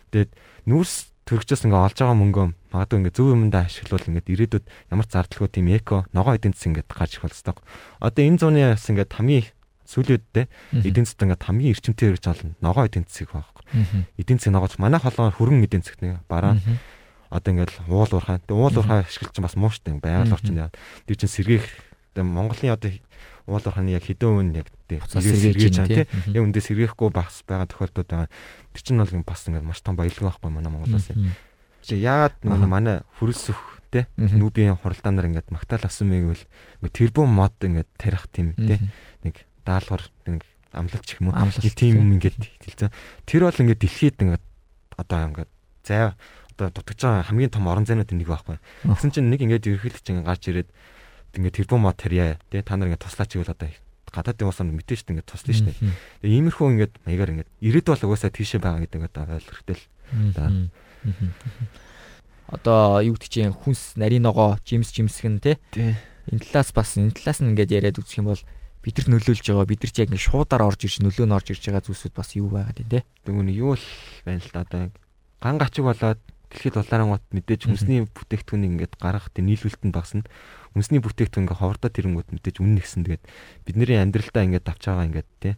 Тэгээд 0.09 0.33
нүүрс 0.65 1.13
төрөгчөөс 1.27 1.67
ингээд 1.67 1.87
олж 1.91 1.99
байгаа 1.99 2.19
мөнгөө 2.23 2.47
магадгүй 2.71 2.99
ингээд 3.03 3.19
зөв 3.19 3.35
юмдаа 3.35 3.67
ашиглавал 3.67 4.07
ингээд 4.07 4.31
ирээдүйд 4.31 4.65
ямар 4.95 5.07
зардалгүй 5.11 5.51
тийм 5.51 5.67
эко 5.75 6.07
ногоо 6.15 6.39
эдийн 6.39 6.55
засаг 6.55 6.71
ингээд 6.71 6.91
гарч 6.95 7.19
ирэх 7.19 7.27
болстой. 7.27 7.59
Одоо 7.99 8.23
энэ 8.23 8.39
зууны 8.39 8.63
бас 8.71 8.87
ингээд 8.87 9.11
хамгийн 9.11 9.47
сүүлийн 9.91 10.23
үедээ 10.23 10.47
эдийн 10.87 11.07
засаг 11.07 11.27
ингээд 11.27 11.47
хамгийн 11.51 11.73
эрчимтэй 11.75 12.07
хэрэгж 12.15 12.25
олно. 12.31 12.55
Ногоо 12.63 12.87
эдийн 12.87 13.07
засаг 13.11 13.31
байхгүй. 13.35 13.65
Эдийн 14.23 14.39
засаг 14.39 14.55
ногооч 14.55 14.75
манай 14.79 15.01
холгоор 15.03 15.35
хөрөнгө 15.35 15.67
эдийн 15.67 15.83
засаг 15.83 15.99
нэг 15.99 16.23
бараа 16.31 16.55
одоо 17.27 17.51
ингээл 17.51 17.91
уул 17.91 18.13
уурхай. 18.15 18.39
Тэгээ 18.47 18.63
уул 18.63 18.77
уурхай 18.79 19.03
ашиглаж 19.03 19.35
чинь 19.35 19.47
бас 19.47 19.59
муу 19.59 19.75
штэ 19.75 19.99
байгаль 19.99 20.31
орчин 20.31 20.63
яа. 20.63 20.71
Тэр 21.11 21.19
чинь 21.19 21.35
сэргээх 21.35 21.67
Монголын 22.25 22.73
одоо 22.73 22.91
уул 23.47 23.63
уурхайны 23.63 23.95
яг 23.95 24.05
хэдэн 24.07 24.29
үн 24.31 24.51
яг 24.57 24.69
сэргээж 24.89 25.77
байгаа 25.79 26.07
тийм. 26.07 26.35
Яг 26.35 26.43
үндэ 26.49 26.61
сэргээхгүй 26.63 27.11
бас 27.13 27.43
байгаа 27.47 27.67
тохиолдод 27.71 28.07
байгаа. 28.07 28.31
Тэр 28.75 28.83
чинь 28.83 28.99
бол 28.99 29.13
бас 29.23 29.47
ингээд 29.47 29.67
маш 29.67 29.81
том 29.83 29.95
баялаг 29.95 30.19
байхгүй 30.19 30.51
манай 30.51 30.73
Монголоос. 30.73 31.11
Чи 31.87 31.95
яагаад 32.03 32.35
нөгөө 32.43 32.71
манай 32.71 32.97
хөрөлсөх 33.23 33.59
те 33.95 34.11
нүүбийн 34.19 34.75
хуралдаанаар 34.83 35.31
ингээд 35.31 35.55
магтаал 35.55 35.87
авсан 35.87 36.11
бол 36.11 36.43
ингээд 36.83 36.95
тэрбум 36.95 37.31
мод 37.31 37.55
ингээд 37.63 37.91
тарих 37.95 38.27
тийм 38.35 38.59
те 38.59 38.83
нэг 39.23 39.47
даалгавар 39.63 40.11
нэг 40.27 40.43
амлалч 40.75 41.09
юм 41.23 41.31
уу 41.31 41.39
тийм 41.63 42.03
юм 42.03 42.11
ингээд 42.19 42.43
хэлсэн. 42.67 42.91
Тэр 43.31 43.47
бол 43.47 43.63
ингээд 43.63 43.83
дэлхийд 43.83 44.19
ингээд 44.19 44.45
одоо 44.99 45.19
ингээд 45.31 45.51
зай 45.87 46.13
одоо 46.59 46.69
дутгаж 46.75 46.99
байгаа 46.99 47.29
хамгийн 47.31 47.55
том 47.55 47.69
орон 47.71 47.87
зайнууд 47.87 48.11
нэг 48.11 48.27
байхгүй. 48.27 48.59
Тэгсэн 48.83 49.13
чинь 49.15 49.31
нэг 49.31 49.41
ингээд 49.45 49.71
ерөнхийлөгч 49.71 50.07
ингээд 50.11 50.27
гарч 50.27 50.43
ирээд 50.51 50.69
ингээд 51.39 51.57
тэрбум 51.63 51.87
мод 51.87 51.97
тарья 51.97 52.39
тий 52.51 52.63
та 52.63 52.77
нар 52.77 52.89
ингээд 52.91 53.05
туслаач 53.05 53.31
гэвэл 53.37 53.55
одоо 53.55 53.69
гадаадын 54.11 54.49
улсанд 54.49 54.73
мэдээж 54.73 55.05
шүү 55.05 55.11
ингээд 55.13 55.29
туслана 55.29 55.57
шүү 55.57 55.67
дээ. 55.67 55.79
Тэгээ 56.25 56.37
иймэрхүү 56.41 56.67
ингээд 56.73 56.95
маягаар 57.05 57.33
ингээд 57.37 57.51
ирээд 57.61 57.87
бол 57.93 58.05
угаасаа 58.09 58.33
тийшээ 58.33 58.61
байгаа 58.63 58.83
гэдэг 58.87 59.03
одоо 59.05 59.23
ойлгох 59.37 59.59
хэрэгтэй 59.61 59.77
л. 59.77 59.85
Одоо 62.47 62.81
юу 63.03 63.15
гэдэг 63.19 63.31
чинь 63.31 63.53
хүнс 63.53 63.99
нарийн 63.99 64.25
ногоо 64.25 64.57
жимс 64.63 64.95
жимсгэн 64.95 65.43
тий. 65.43 65.57
Энэ 65.75 66.43
талаас 66.49 66.71
бас 66.73 66.97
энэ 66.97 67.13
талаас 67.13 67.43
нь 67.43 67.53
ингээд 67.53 67.75
яриад 67.75 67.99
үзэх 68.01 68.23
юм 68.23 68.31
бол 68.31 68.43
бидэрт 68.81 69.11
нөлөөлж 69.11 69.43
байгаа 69.43 69.67
бид 69.67 69.83
нар 69.83 69.93
ч 69.93 69.97
яг 70.01 70.11
ингэ 70.15 70.27
шуудаар 70.31 70.63
орж 70.63 70.81
ирж 70.87 71.03
нөлөө 71.03 71.27
нь 71.27 71.35
орж 71.35 71.47
ирж 71.51 71.63
байгаа 71.67 71.85
зүйлсүүд 71.85 72.15
бас 72.15 72.31
юу 72.39 72.49
байгаад 72.55 72.87
тий. 72.87 73.03
Тэгвэл 73.27 73.51
юу 73.51 73.75
л 73.75 73.87
байна 74.23 74.41
л 74.41 74.53
да 74.55 74.63
одоо 74.63 74.83
ган 75.43 75.59
гачиг 75.59 75.85
болоод 75.85 76.23
Дэлхийд 76.47 76.79
улаан 76.79 77.11
гот 77.11 77.25
мэдээж 77.35 77.67
хүнсний 77.67 78.07
бүтээгдэхүүнийг 78.07 78.73
ингээд 78.79 78.95
гаргах 79.03 79.35
тийм 79.35 79.51
нийлүүлэлт 79.51 79.83
нь 79.83 79.91
багасна. 79.91 80.23
Хүнсний 80.77 81.01
бүтээгдэхүүн 81.01 81.49
ингээд 81.49 81.61
ховордоо 81.65 81.89
тэрэнгүүд 81.89 82.29
мэдээж 82.37 82.57
үнэн 82.61 82.77
нэгсэн. 82.77 83.09
Тэгээд 83.09 83.25
бидний 83.65 83.97
амьдралдаа 83.97 84.45
ингээд 84.45 84.69
авч 84.69 84.83
байгаа 84.85 85.09
ингээд 85.09 85.31
тий 85.41 85.55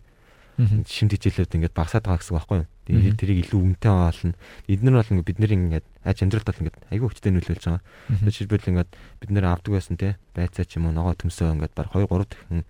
шимт 0.58 1.14
хичээлүүд 1.14 1.54
ингээд 1.54 1.74
багасаад 1.74 2.02
байгаа 2.02 2.18
гэсэн 2.18 2.34
үг 2.34 2.38
байхгүй 2.42 2.58
юу? 2.58 2.70
Тэгээд 2.90 3.14
тэрийг 3.14 3.38
илүү 3.46 3.60
үнэтэй 3.62 3.94
олно. 3.94 4.34
Эднэр 4.66 4.94
бол 4.98 5.10
ингээд 5.14 5.28
бидний 5.30 5.54
ингээд 5.54 5.86
аж 6.02 6.18
амьдралд 6.18 6.48
бол 6.50 6.60
ингээд 6.66 6.76
айгүй 6.90 7.06
хүчтэй 7.06 7.30
нөлөөлж 7.30 7.62
байгаа. 7.62 7.82
Жишээлбэл 8.26 8.70
ингээд 8.74 8.90
бид 8.90 9.30
нэр 9.30 9.46
авдаг 9.46 9.72
байсан 9.78 9.94
тий 9.94 10.18
байцаа 10.34 10.66
ч 10.66 10.82
юм 10.82 10.90
уу 10.90 10.94
ногоо 10.98 11.14
төмсөө 11.14 11.54
ингээд 11.54 11.74
баг 11.78 11.94
2 11.94 12.10
3 12.10 12.26
дахин 12.26 12.66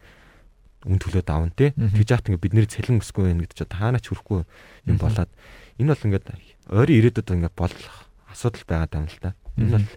үн 0.84 0.98
төлөөд 1.00 1.28
авна 1.32 1.52
тий. 1.56 1.72
Тэгж 1.72 2.08
яахт 2.12 2.28
ингээд 2.28 2.44
бидний 2.44 2.68
цэлэн 2.68 3.00
өсгүй 3.00 3.24
байх 3.32 3.40
гэдэг 3.48 3.56
чинь 3.56 3.72
таанаач 3.72 4.04
хүрэхгүй 4.04 4.40
юм 4.44 4.96
болоод 5.00 5.30
энэ 5.80 5.88
бол 5.88 6.06
ингээд 6.12 6.26
ойрын 6.68 6.98
ирээдүйд 7.00 7.34
ингээд 7.40 7.56
болох 7.56 7.96
асуудал 8.28 8.68
байгаад 8.68 8.92
байна 8.92 9.08
л 9.08 9.20
да. 9.24 9.32
Энэ 9.56 9.72
бол 9.80 9.88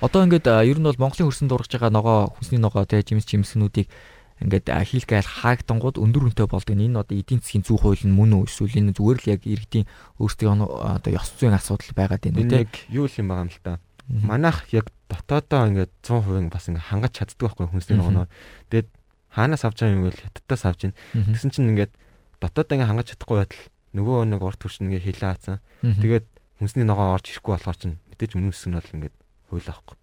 Одоо 0.00 0.22
ингээд 0.24 0.46
ер 0.46 0.78
нь 0.78 0.86
бол 0.86 1.02
Монголын 1.02 1.26
хөрсөнд 1.26 1.52
ургаж 1.52 1.72
байгаа 1.74 1.90
ногоо 1.90 2.18
хүнсний 2.38 2.62
ногоо 2.62 2.86
те 2.86 3.02
жимс 3.02 3.26
жимснүүдийг 3.26 3.90
ингээд 4.38 4.70
хийлгээл 4.70 5.42
хаагдангууд 5.42 5.98
өндөр 5.98 6.30
үнэтэй 6.30 6.46
болдог. 6.46 6.78
Энэ 6.78 7.02
одоо 7.02 7.18
эдийн 7.18 7.42
засгийн 7.42 7.66
зүй 7.66 7.78
хууль 7.82 8.06
нь 8.06 8.14
мөн 8.14 8.38
үү 8.38 8.46
эсвэл 8.46 8.78
энэ 8.78 8.94
зүгээр 8.94 9.18
л 9.18 9.30
яг 9.34 9.42
иргэдийн 9.42 9.86
өөрсдийн 10.22 10.62
одоо 10.62 11.10
ёс 11.10 11.34
зүйн 11.34 11.58
асуудал 11.58 11.90
байгаад 11.98 12.22
байна 12.22 12.38
үү. 12.46 12.62
Яг 12.62 12.74
юу 12.86 13.10
л 13.10 13.18
юм 13.18 13.26
байгаа 13.26 13.46
юм 13.46 13.50
л 13.50 13.62
та. 13.66 13.82
Манайх 14.06 14.70
яг 14.70 14.86
дотоодоо 15.10 15.66
ингээд 15.74 15.92
100% 16.06 16.54
бас 16.54 16.70
ингээд 16.70 16.86
хангаж 16.86 17.12
чаддаг 17.18 17.42
байхгүй 17.42 17.66
хүнсний 17.66 17.98
ногоо. 17.98 18.30
Тэгээд 18.70 18.88
хаанаас 19.34 19.66
авч 19.66 19.78
байгаа 19.82 19.96
юм 19.98 20.06
бол 20.06 20.22
хятадаас 20.22 20.62
авч 20.70 20.80
ийн. 20.86 20.94
Тэгсэн 21.12 21.50
чинь 21.50 21.70
ингээд 21.74 21.92
дотоодоо 22.38 22.74
ингээд 22.78 22.90
хангаж 22.94 23.06
чадахгүй 23.10 23.36
байтал 23.42 23.62
нөгөө 23.98 24.18
нэг 24.30 24.40
урт 24.46 24.62
нэгэ 24.62 25.02
хилээ 25.02 25.26
хаацсан. 25.34 25.58
Тэгээд 25.82 26.26
хүнсний 26.62 26.86
ногоо 26.86 27.18
орж 27.18 27.26
ирэхгүй 27.34 27.52
болохоор 27.58 27.78
чинь 27.78 27.98
мэдээж 28.14 28.32
үнэн 28.38 28.54
хэсэг 28.54 28.70
нь 28.70 28.78
бол 28.78 28.94
ингээд 28.94 29.16
хууль 29.48 29.68
авахгүй. 29.68 29.96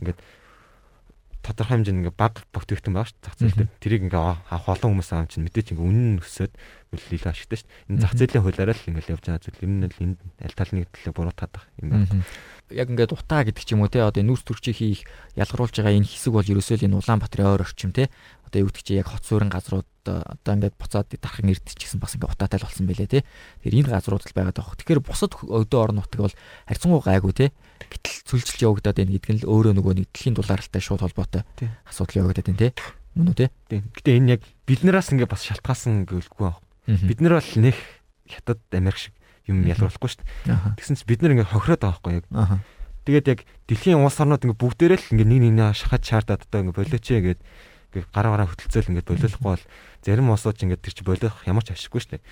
Ингээд 0.00 0.20
тодорхой 1.46 1.78
хэмжээнд 1.78 2.00
ингээ 2.02 2.16
баг 2.18 2.42
бүтээгдэхүүн 2.50 2.96
байгаа 2.98 3.06
шүү 3.06 3.22
зах 3.22 3.36
зээл 3.38 3.54
дээр. 3.54 3.70
Тэрийг 3.78 4.02
ингээ 4.10 4.18
авах 4.18 4.66
олон 4.66 4.98
хүмүүс 4.98 5.10
аав 5.14 5.30
чинь 5.30 5.46
мэдээч 5.46 5.78
ингээ 5.78 5.86
үнэн 5.86 6.18
өсөд 6.18 6.52
илүү 6.90 7.30
ашигтай 7.30 7.58
шүү. 7.62 7.70
Энэ 7.86 8.02
зах 8.02 8.14
зээлийн 8.18 8.42
хуулиараа 8.42 8.74
л 8.74 8.88
ингээ 8.90 9.10
явж 9.14 9.24
байгаа 9.30 9.42
зүйл. 9.46 9.62
Энэ 9.62 9.86
нь 9.86 9.94
энд 10.02 10.18
аль 10.42 10.58
талны 10.58 10.82
төлөө 10.90 11.14
буруутаад 11.14 11.52
байгаа 11.54 11.70
юм 11.78 11.88
байна. 11.94 12.26
Яг 12.74 12.88
ингээ 12.90 13.14
утаа 13.14 13.46
гэдэг 13.46 13.62
ч 13.62 13.70
юм 13.78 13.86
уу 13.86 13.90
те 13.92 14.02
одоо 14.02 14.22
нүүрс 14.26 14.42
төрчийг 14.42 14.74
хийх 14.74 15.00
ялгаруулж 15.38 15.74
байгаа 15.78 15.94
энэ 15.94 16.10
хэсэг 16.10 16.34
бол 16.34 16.50
ерөөсөө 16.50 16.76
л 16.82 16.86
энэ 16.90 16.98
Улаанбаатарын 16.98 17.46
ойр 17.54 17.62
орчим 17.62 17.94
те 17.94 18.10
одоо 18.42 18.66
юу 18.66 18.70
гэдэг 18.74 18.82
чи 18.82 18.98
яг 18.98 19.06
хот 19.06 19.22
суурин 19.22 19.52
газрууд 19.54 19.86
одоо 20.08 20.52
ингээд 20.54 20.76
буцаад 20.78 21.08
дархан 21.10 21.50
ирдэж 21.50 21.76
гэсэн 21.76 22.00
бас 22.00 22.14
ингээ 22.14 22.30
утаатай 22.30 22.58
л 22.60 22.66
болсон 22.66 22.86
байлээ 22.86 23.10
те. 23.10 23.20
Тэгэхээр 23.62 23.78
энэ 23.82 23.92
газрууд 23.92 24.24
л 24.24 24.36
байгаад 24.36 24.56
байгаа. 24.56 24.78
Тэгэхээр 24.78 25.02
бусад 25.02 25.32
өдөө 25.36 25.80
орон 25.82 25.98
нутаг 26.00 26.20
бол 26.22 26.36
харьцангуй 26.70 27.02
гайгүй 27.02 27.32
те. 27.34 27.46
Гэтэл 27.86 28.16
цөлжилж 28.26 28.60
явагдаад 28.62 28.96
байна 28.96 29.12
гэдэг 29.14 29.30
нь 29.34 29.40
л 29.44 29.50
өөрөө 29.50 29.74
нөгөө 29.76 29.94
нэг 30.00 30.06
дэлхийн 30.14 30.36
дулаалтай 30.36 30.82
шууд 30.82 31.02
холбоотой 31.02 31.42
асуудал 31.88 32.28
явагдаад 32.28 32.46
байна 32.46 32.62
те. 32.62 32.68
Мөн 33.16 33.32
үү 33.32 33.36
те. 33.36 33.46
Гэтэ 33.68 34.10
энэ 34.16 34.30
яг 34.36 34.42
биднээс 34.68 35.12
ингээ 35.12 35.28
бас 35.30 35.42
шалтгаасан 35.44 36.06
гэлгүй 36.06 36.44
байна. 36.44 36.62
Бид 36.86 37.18
нар 37.24 37.40
бол 37.40 37.52
нэх 37.58 37.78
хятад 38.28 38.60
Америк 38.70 38.98
шиг 39.00 39.14
юм 39.46 39.62
ялруулахгүй 39.66 40.10
шүү 40.10 40.22
дээ. 40.46 40.76
Тэгсэн 40.78 40.96
чинь 40.98 41.10
бид 41.10 41.20
нар 41.22 41.32
ингээ 41.38 41.50
хохироод 41.50 41.82
байгаа 41.82 41.98
байхгүй 42.02 42.14
яг. 42.22 42.26
Тэгээд 43.06 43.26
яг 43.30 43.40
дэлхийн 43.70 44.02
улс 44.02 44.18
орнууд 44.18 44.42
ингээ 44.42 44.58
бүгдээрээ 44.58 44.98
л 44.98 45.10
ингээ 45.14 45.28
нэг 45.30 45.54
нэг 45.54 45.78
шахаж 45.78 46.02
чаардаад 46.02 46.42
одоо 46.42 46.58
ингээ 46.66 46.74
болооч 46.74 47.06
гэдэг 47.06 47.22
ингээ 47.22 47.38
гараа 48.12 48.32
гараа 48.36 48.48
хөтөлцөөл 48.52 48.90
ингээ 48.92 49.06
болоолохгүй 49.08 49.48
бол 49.48 49.64
зарим 50.04 50.28
улсууд 50.28 50.60
ингээ 50.60 50.82
тэр 50.82 50.94
чи 50.94 51.02
болоох 51.06 51.38
ямар 51.48 51.64
ч 51.64 51.72
ашиггүй 51.72 52.00
шүү 52.04 52.12
дээ. 52.20 52.24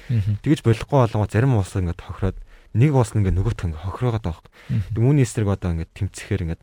Тэгэж 0.44 0.60
болохгүй 0.60 0.98
болгоо 1.08 1.26
зарим 1.30 1.56
улс 1.56 1.72
ингээ 1.72 1.96
хохироод 1.96 2.38
нэг 2.74 2.92
улс 2.92 3.12
ингээ 3.14 3.34
нөгөөт 3.34 3.60
ингээ 3.64 3.82
хохироогоод 3.86 4.24
байгаа 4.26 4.42
байхгүй. 4.44 4.98
Үүний 4.98 5.24
эсрэг 5.24 5.48
одоо 5.48 5.70
ингээ 5.72 5.88
тэмцэхээр 5.94 6.42
ингээ 6.44 6.60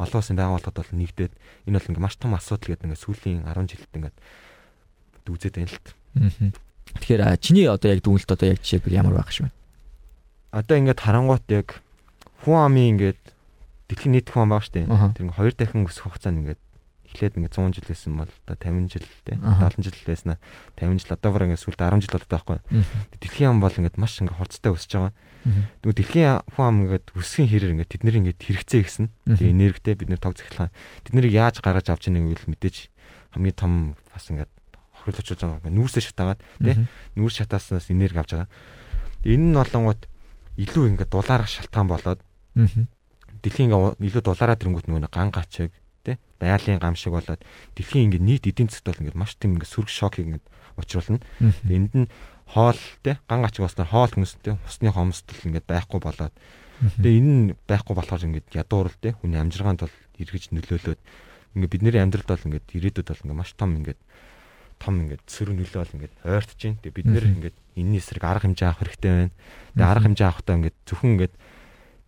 олон 0.00 0.18
улсын 0.18 0.36
байгууллагууд 0.40 0.78
бол 0.80 0.92
нэгдээд 0.96 1.32
энэ 1.68 1.76
бол 1.76 1.88
ингээ 1.92 2.04
маш 2.04 2.16
том 2.16 2.32
асуудал 2.32 2.72
гэдэг 2.72 2.86
ингээ 2.88 3.04
сүүлийн 3.04 3.44
10 3.44 3.68
жилд 3.68 3.92
ингээ 3.92 4.12
дүүзээд 5.28 5.54
байна 5.60 5.70
л 5.70 5.80
та. 5.84 5.92
Тэгэхээр 6.96 7.22
чиний 7.38 7.66
одоо 7.68 7.88
яг 7.92 8.00
дүнэлт 8.00 8.30
одоо 8.32 8.48
яг 8.56 8.58
жишээ 8.64 8.88
ямар 8.96 9.14
байх 9.20 9.30
шүү 9.30 9.46
вэ? 9.46 9.52
Одоо 10.56 10.76
ингээд 10.80 11.04
харангуут 11.04 11.46
яг 11.52 11.68
хүн 12.42 12.56
амын 12.56 12.88
ингээд 12.96 13.20
дэлхийн 13.92 14.12
нийт 14.16 14.32
хүн 14.32 14.48
ам 14.48 14.56
байгаа 14.56 14.64
шүү 14.64 14.74
дээ. 14.74 14.86
Тэр 14.88 15.24
ингээд 15.28 15.38
хоёр 15.38 15.54
дахин 15.54 15.86
өсөх 15.86 16.04
хугацаанд 16.08 16.40
ингээд 16.40 16.60
эхлээд 17.10 17.36
ингээд 17.36 17.54
100 17.58 17.74
жил 17.74 17.86
байсан 17.90 18.12
бол 18.16 18.32
одоо 18.46 18.56
50 18.56 18.88
жил 18.94 19.06
те 19.26 19.34
70 19.34 19.82
жил 19.82 20.06
байснаа 20.06 20.38
50 20.78 21.02
жил 21.02 21.12
одоо 21.18 21.30
бараг 21.34 21.46
ингээд 21.50 21.64
сүүлд 21.66 21.80
10 21.82 22.00
жил 22.06 22.14
болоод 22.14 22.30
байхгүй. 22.30 22.58
Дэлхийн 23.18 23.50
ам 23.50 23.60
бол 23.60 23.74
ингээд 23.74 23.98
маш 23.98 24.14
ингээд 24.22 24.38
хурцтай 24.38 24.70
өсөж 24.70 24.92
байгаа. 24.94 25.12
Тэгвэл 25.82 25.98
дэлхийн 25.98 26.34
хүн 26.54 26.66
ам 26.70 26.76
ингээд 26.86 27.06
өсөхийн 27.18 27.50
хэрэг 27.50 27.72
ингээд 27.74 27.90
тэд 27.90 28.02
нэр 28.06 28.16
ингээд 28.22 28.40
хэрэгцээ 28.40 28.80
гисэн. 28.86 29.06
Тэгээ 29.26 29.54
энергитэй 29.56 29.94
бид 29.98 30.08
нэр 30.14 30.22
тог 30.22 30.38
захилгаан. 30.38 30.70
Тэд 31.02 31.14
нэрийг 31.18 31.34
яаж 31.34 31.58
гаргаж 31.58 31.90
авч 31.90 32.08
ийнэ 32.08 32.22
гэвэл 32.22 32.52
мэдээж 32.54 32.76
хамгийн 33.34 33.56
том 33.58 33.72
бас 34.14 34.24
ингээд 34.30 34.52
хохирлож 35.00 35.28
байгаа 35.34 35.58
ингээд 35.64 35.76
нүүрсээ 35.76 36.04
шатаагаад 36.12 36.40
те 36.60 36.72
нүүрс 37.16 37.36
шатааснаас 37.40 37.88
энерги 37.90 38.20
авч 38.20 38.30
байгаа. 38.36 38.50
Энэ 39.24 39.44
нь 39.50 39.56
болонгууд 39.56 40.02
илүү 40.60 40.84
ингээд 40.94 41.10
дулаарах 41.10 41.48
шалтгаан 41.48 41.88
болоод 41.88 42.20
дэлхийн 43.40 43.72
ингээд 43.72 43.96
илүү 43.96 44.22
дулаараа 44.24 44.56
тэрэнгүүт 44.60 44.86
нөгөө 44.92 45.08
ган 45.08 45.32
гачиг 45.32 45.72
байгалийн 46.40 46.80
гам 46.80 46.96
шиг 46.96 47.12
болоод 47.12 47.44
дэлхийн 47.76 48.08
ингээд 48.08 48.24
нийт 48.24 48.44
эдийн 48.48 48.72
засгт 48.72 48.88
бол 48.88 49.00
ингээд 49.04 49.20
маш 49.20 49.36
тийм 49.36 49.60
ингээд 49.60 49.72
сүрэг 49.76 49.90
шокийг 49.92 50.26
ингээд 50.26 50.46
учруулна. 50.80 51.20
Энд 51.68 51.92
нь 51.94 52.08
хоол 52.48 52.80
тий 53.04 53.14
ган 53.28 53.44
гачиг 53.44 53.62
болсноор 53.62 53.90
хоол 53.92 54.12
хүнстэй 54.16 54.56
усны 54.66 54.90
хомсдол 54.90 55.44
ингээд 55.44 55.68
байхгүй 55.68 56.00
болоод 56.00 56.34
тэгээ 56.80 57.18
энэ 57.20 57.30
нь 57.30 57.46
байхгүй 57.68 57.94
болохоор 57.94 58.26
ингээд 58.26 58.48
ядуурл 58.56 58.96
тий 58.98 59.12
хүний 59.12 59.38
амжиргаанд 59.38 59.84
бол 59.84 59.96
эргэж 60.18 60.50
нөлөөлөөд 60.50 61.00
ингээд 61.54 61.72
бидний 61.76 61.94
амьдралд 62.00 62.30
бол 62.32 62.46
ингээд 62.48 62.66
ирээдүйд 62.74 63.06
бол 63.06 63.22
ингээд 63.22 63.38
маш 63.38 63.52
том 63.54 63.70
ингээд 63.78 64.00
том 64.80 64.94
ингээд 65.04 65.22
сөрөг 65.28 65.56
нөлөө 65.60 65.80
бол 65.84 65.94
ингээд 66.00 66.14
ойртож 66.24 66.56
байна. 66.56 66.80
Тэгээ 66.80 66.96
бид 66.96 67.08
нэр 67.12 67.26
ингээд 67.36 67.56
энэний 67.76 68.00
эсрэг 68.00 68.24
арга 68.24 68.48
хэмжээ 68.48 68.68
авах 68.72 68.80
хэрэгтэй 68.80 69.12
байна. 69.12 69.34
Тэгээ 69.76 69.90
арга 69.92 70.04
хэмжээ 70.08 70.28
авахдаа 70.32 70.56
ингээд 70.56 70.76
зөвхөн 70.88 71.12
ингээд 71.20 71.34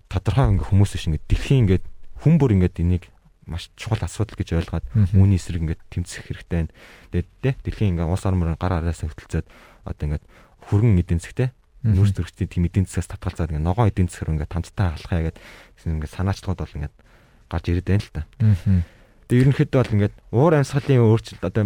тодорхой 0.08 0.46
ингээд 0.56 0.68
хүмүүс 0.72 0.90
биш 0.96 1.04
ингээд 1.04 1.28
дэлхийн 1.28 1.60
ингээд 1.68 1.84
хүн 2.24 2.34
бүр 2.40 2.50
ингээд 2.56 2.80
энийг 2.80 3.04
маш 3.46 3.70
чухал 3.74 4.02
асуудал 4.02 4.38
гэж 4.38 4.48
ойлгоод 4.54 4.86
үүний 5.14 5.38
эсрэг 5.38 5.62
ингээд 5.62 5.82
тэмцэх 5.90 6.30
хэрэгтэй 6.30 6.68
байна. 6.68 6.74
Тэгээд 7.10 7.28
тэ 7.42 7.50
дэлхийн 7.66 7.98
ингээд 7.98 8.12
улс 8.12 8.24
орноор 8.26 8.54
гар 8.54 8.78
араасаа 8.78 9.10
хөтөлцөөд 9.10 9.46
одоо 9.88 10.04
ингээд 10.06 10.24
хөргөн 10.70 11.00
эдийн 11.02 11.20
засгтэй 11.22 11.50
нүүрс 11.82 12.14
төрчдийн 12.14 12.50
тийм 12.50 12.66
эдийн 12.70 12.86
засгаас 12.86 13.10
татгалзаад 13.10 13.50
ингээд 13.50 13.66
ногоон 13.66 13.90
эдийн 13.90 14.06
засгаар 14.06 14.38
ингээд 14.38 14.54
тамцтай 14.54 14.86
халахаа 14.94 15.34
гэдэг 15.34 15.42
ингээд 15.82 16.14
санаачлууд 16.14 16.58
бол 16.62 16.76
ингээд 16.78 16.94
гарч 17.50 17.64
ирээд 17.66 17.88
байна 17.90 18.06
л 18.06 18.14
та. 18.14 18.22
Тэгээд 19.26 19.42
ерөнхийдөө 19.42 19.78
бол 19.82 19.94
ингээд 19.98 20.14
уур 20.30 20.54
амьсгалын 20.62 21.02
өөрчлөлт 21.02 21.42
одоо 21.42 21.64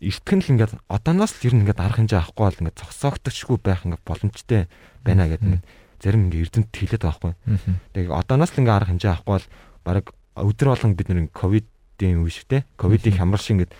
эртгэн 0.00 0.40
л 0.40 0.52
ингээд 0.56 0.72
одооноос 0.88 1.32
л 1.36 1.44
ер 1.44 1.54
нь 1.54 1.62
ингээд 1.68 1.84
арга 1.84 1.98
хэмжээ 2.00 2.20
авахгүй 2.24 2.44
бол 2.48 2.60
ингээд 2.64 2.80
цогцоогдчихгүй 2.80 3.58
байх 3.60 3.84
ингээд 3.84 4.04
боломжтой 4.08 4.60
байна 5.04 5.28
гэдэг 5.28 5.48
ингээд 5.52 5.66
зарим 6.00 6.22
ингээд 6.28 6.44
эрдэмт 6.48 6.72
хэлээд 6.72 7.04
байгаа 7.04 7.12
байхгүй. 7.12 7.32
Тэгээд 7.92 8.18
одооноос 8.24 8.50
л 8.56 8.60
ингээд 8.64 8.78
арга 8.80 8.90
хэмжээ 8.92 9.12
авахгүй 9.12 9.34
бол 9.36 9.48
баг 9.84 10.04
өдөр 10.34 10.68
болгон 10.74 10.94
бид 10.98 11.08
нэг 11.10 11.30
ковидын 11.30 12.22
үе 12.22 12.30
шиг 12.30 12.46
те 12.50 12.64
ковидын 12.76 13.14
хямрал 13.14 13.42
шиг 13.42 13.58
ингээд 13.58 13.74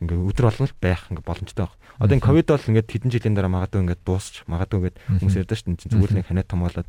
ингээд 0.00 0.20
өдөр 0.20 0.44
болгон 0.48 0.68
л 0.68 0.80
байх 0.80 1.02
ингээд 1.08 1.28
боломжтой 1.28 1.64
баг. 1.68 1.76
Одоо 2.00 2.14
энэ 2.16 2.24
ковид 2.24 2.48
бол 2.48 2.68
ингээд 2.68 2.88
хэдэн 2.88 3.12
жилийн 3.12 3.36
дараа 3.36 3.52
магадгүй 3.52 3.80
ингээд 3.84 4.04
дуусч 4.04 4.34
магадгүй 4.48 4.78
ингээд 4.80 4.96
хүмүүс 5.20 5.36
ярьдаа 5.36 5.56
шүү 5.56 5.68
дээ 5.76 5.92
зүгээр 5.92 6.12
нэг 6.16 6.26
ханиа 6.28 6.48
том 6.48 6.64
болоод 6.64 6.88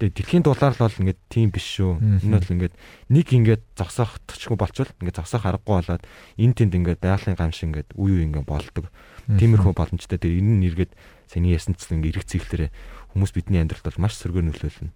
тэгээ 0.00 0.16
дэлхийн 0.16 0.44
дулаар 0.44 0.72
л 0.76 0.84
бол 0.84 1.00
ингээд 1.00 1.20
тийм 1.28 1.48
биш 1.52 1.66
шүү. 1.76 1.92
Энэ 2.24 2.36
бол 2.36 2.52
ингээд 2.56 2.74
нэг 3.12 3.26
ингээд 3.32 3.62
зогсоохтчихгүй 3.76 4.56
болчвол 4.56 4.92
ингээд 5.00 5.16
зогсоох 5.20 5.44
аргагүй 5.44 5.74
болоод 5.80 6.02
энэ 6.36 6.56
тэнд 6.56 6.72
ингээд 6.76 7.00
байгалийн 7.00 7.36
гам 7.36 7.52
шиг 7.52 7.72
ингээд 7.72 7.92
үе 7.96 8.20
үе 8.20 8.24
ингээд 8.28 8.48
болдог. 8.48 8.88
Тиймэрхүү 9.28 9.72
боломжтой. 9.72 10.20
Тэгээ 10.20 10.40
энэ 10.40 10.52
нь 10.60 10.66
эргээд 10.68 10.92
саний 11.28 11.52
ясанцл 11.56 11.96
ингээд 11.96 12.20
эргэх 12.20 12.28
зэглэрээ 12.28 12.70
хүмүүс 13.16 13.32
бидний 13.32 13.60
амьдралд 13.64 13.88
бол 13.88 14.04
маш 14.04 14.20
сөргөөр 14.20 14.48
нөлөөлнө. 14.52 14.92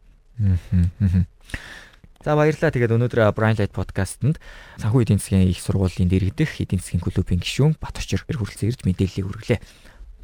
За 2.20 2.37
баярлалаа. 2.37 2.68
Тэгээд 2.68 2.92
өнөөдөр 3.00 3.33
Brian 3.33 3.56
Light 3.56 3.72
podcast-нд 3.72 4.37
санхүү 4.76 5.09
эдийн 5.09 5.16
засгийн 5.16 5.48
их 5.48 5.64
сургуулийн 5.64 6.12
дэргэдэх 6.12 6.61
эдийн 6.61 6.76
засгийн 6.76 7.00
клубын 7.00 7.40
гишүүн 7.40 7.80
Бат 7.80 7.96
Очир 7.96 8.28
хүрэлцэн 8.28 8.68
ирж 8.68 8.85
мэдээллийг 8.85 9.24
хүргэлээ. 9.24 9.61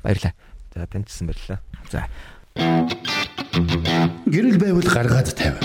Баярлалаа. 0.05 0.37
За 0.77 0.85
таньдсан 0.85 1.33
баярлалаа. 1.33 1.61
За. 1.89 2.05
Гэрэл 4.29 4.61
байвал 4.61 4.85
гаргаад 4.85 5.33
тавь. 5.33 5.57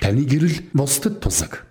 Таны 0.00 0.24
гэрэл 0.24 0.72
бусдад 0.72 1.20
тусаг. 1.20 1.68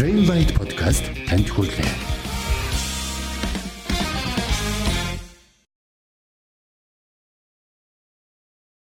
Brain 0.00 0.24
Light 0.24 0.56
podcast 0.56 1.04
танд 1.28 1.44
хүрэлээ. 1.52 2.21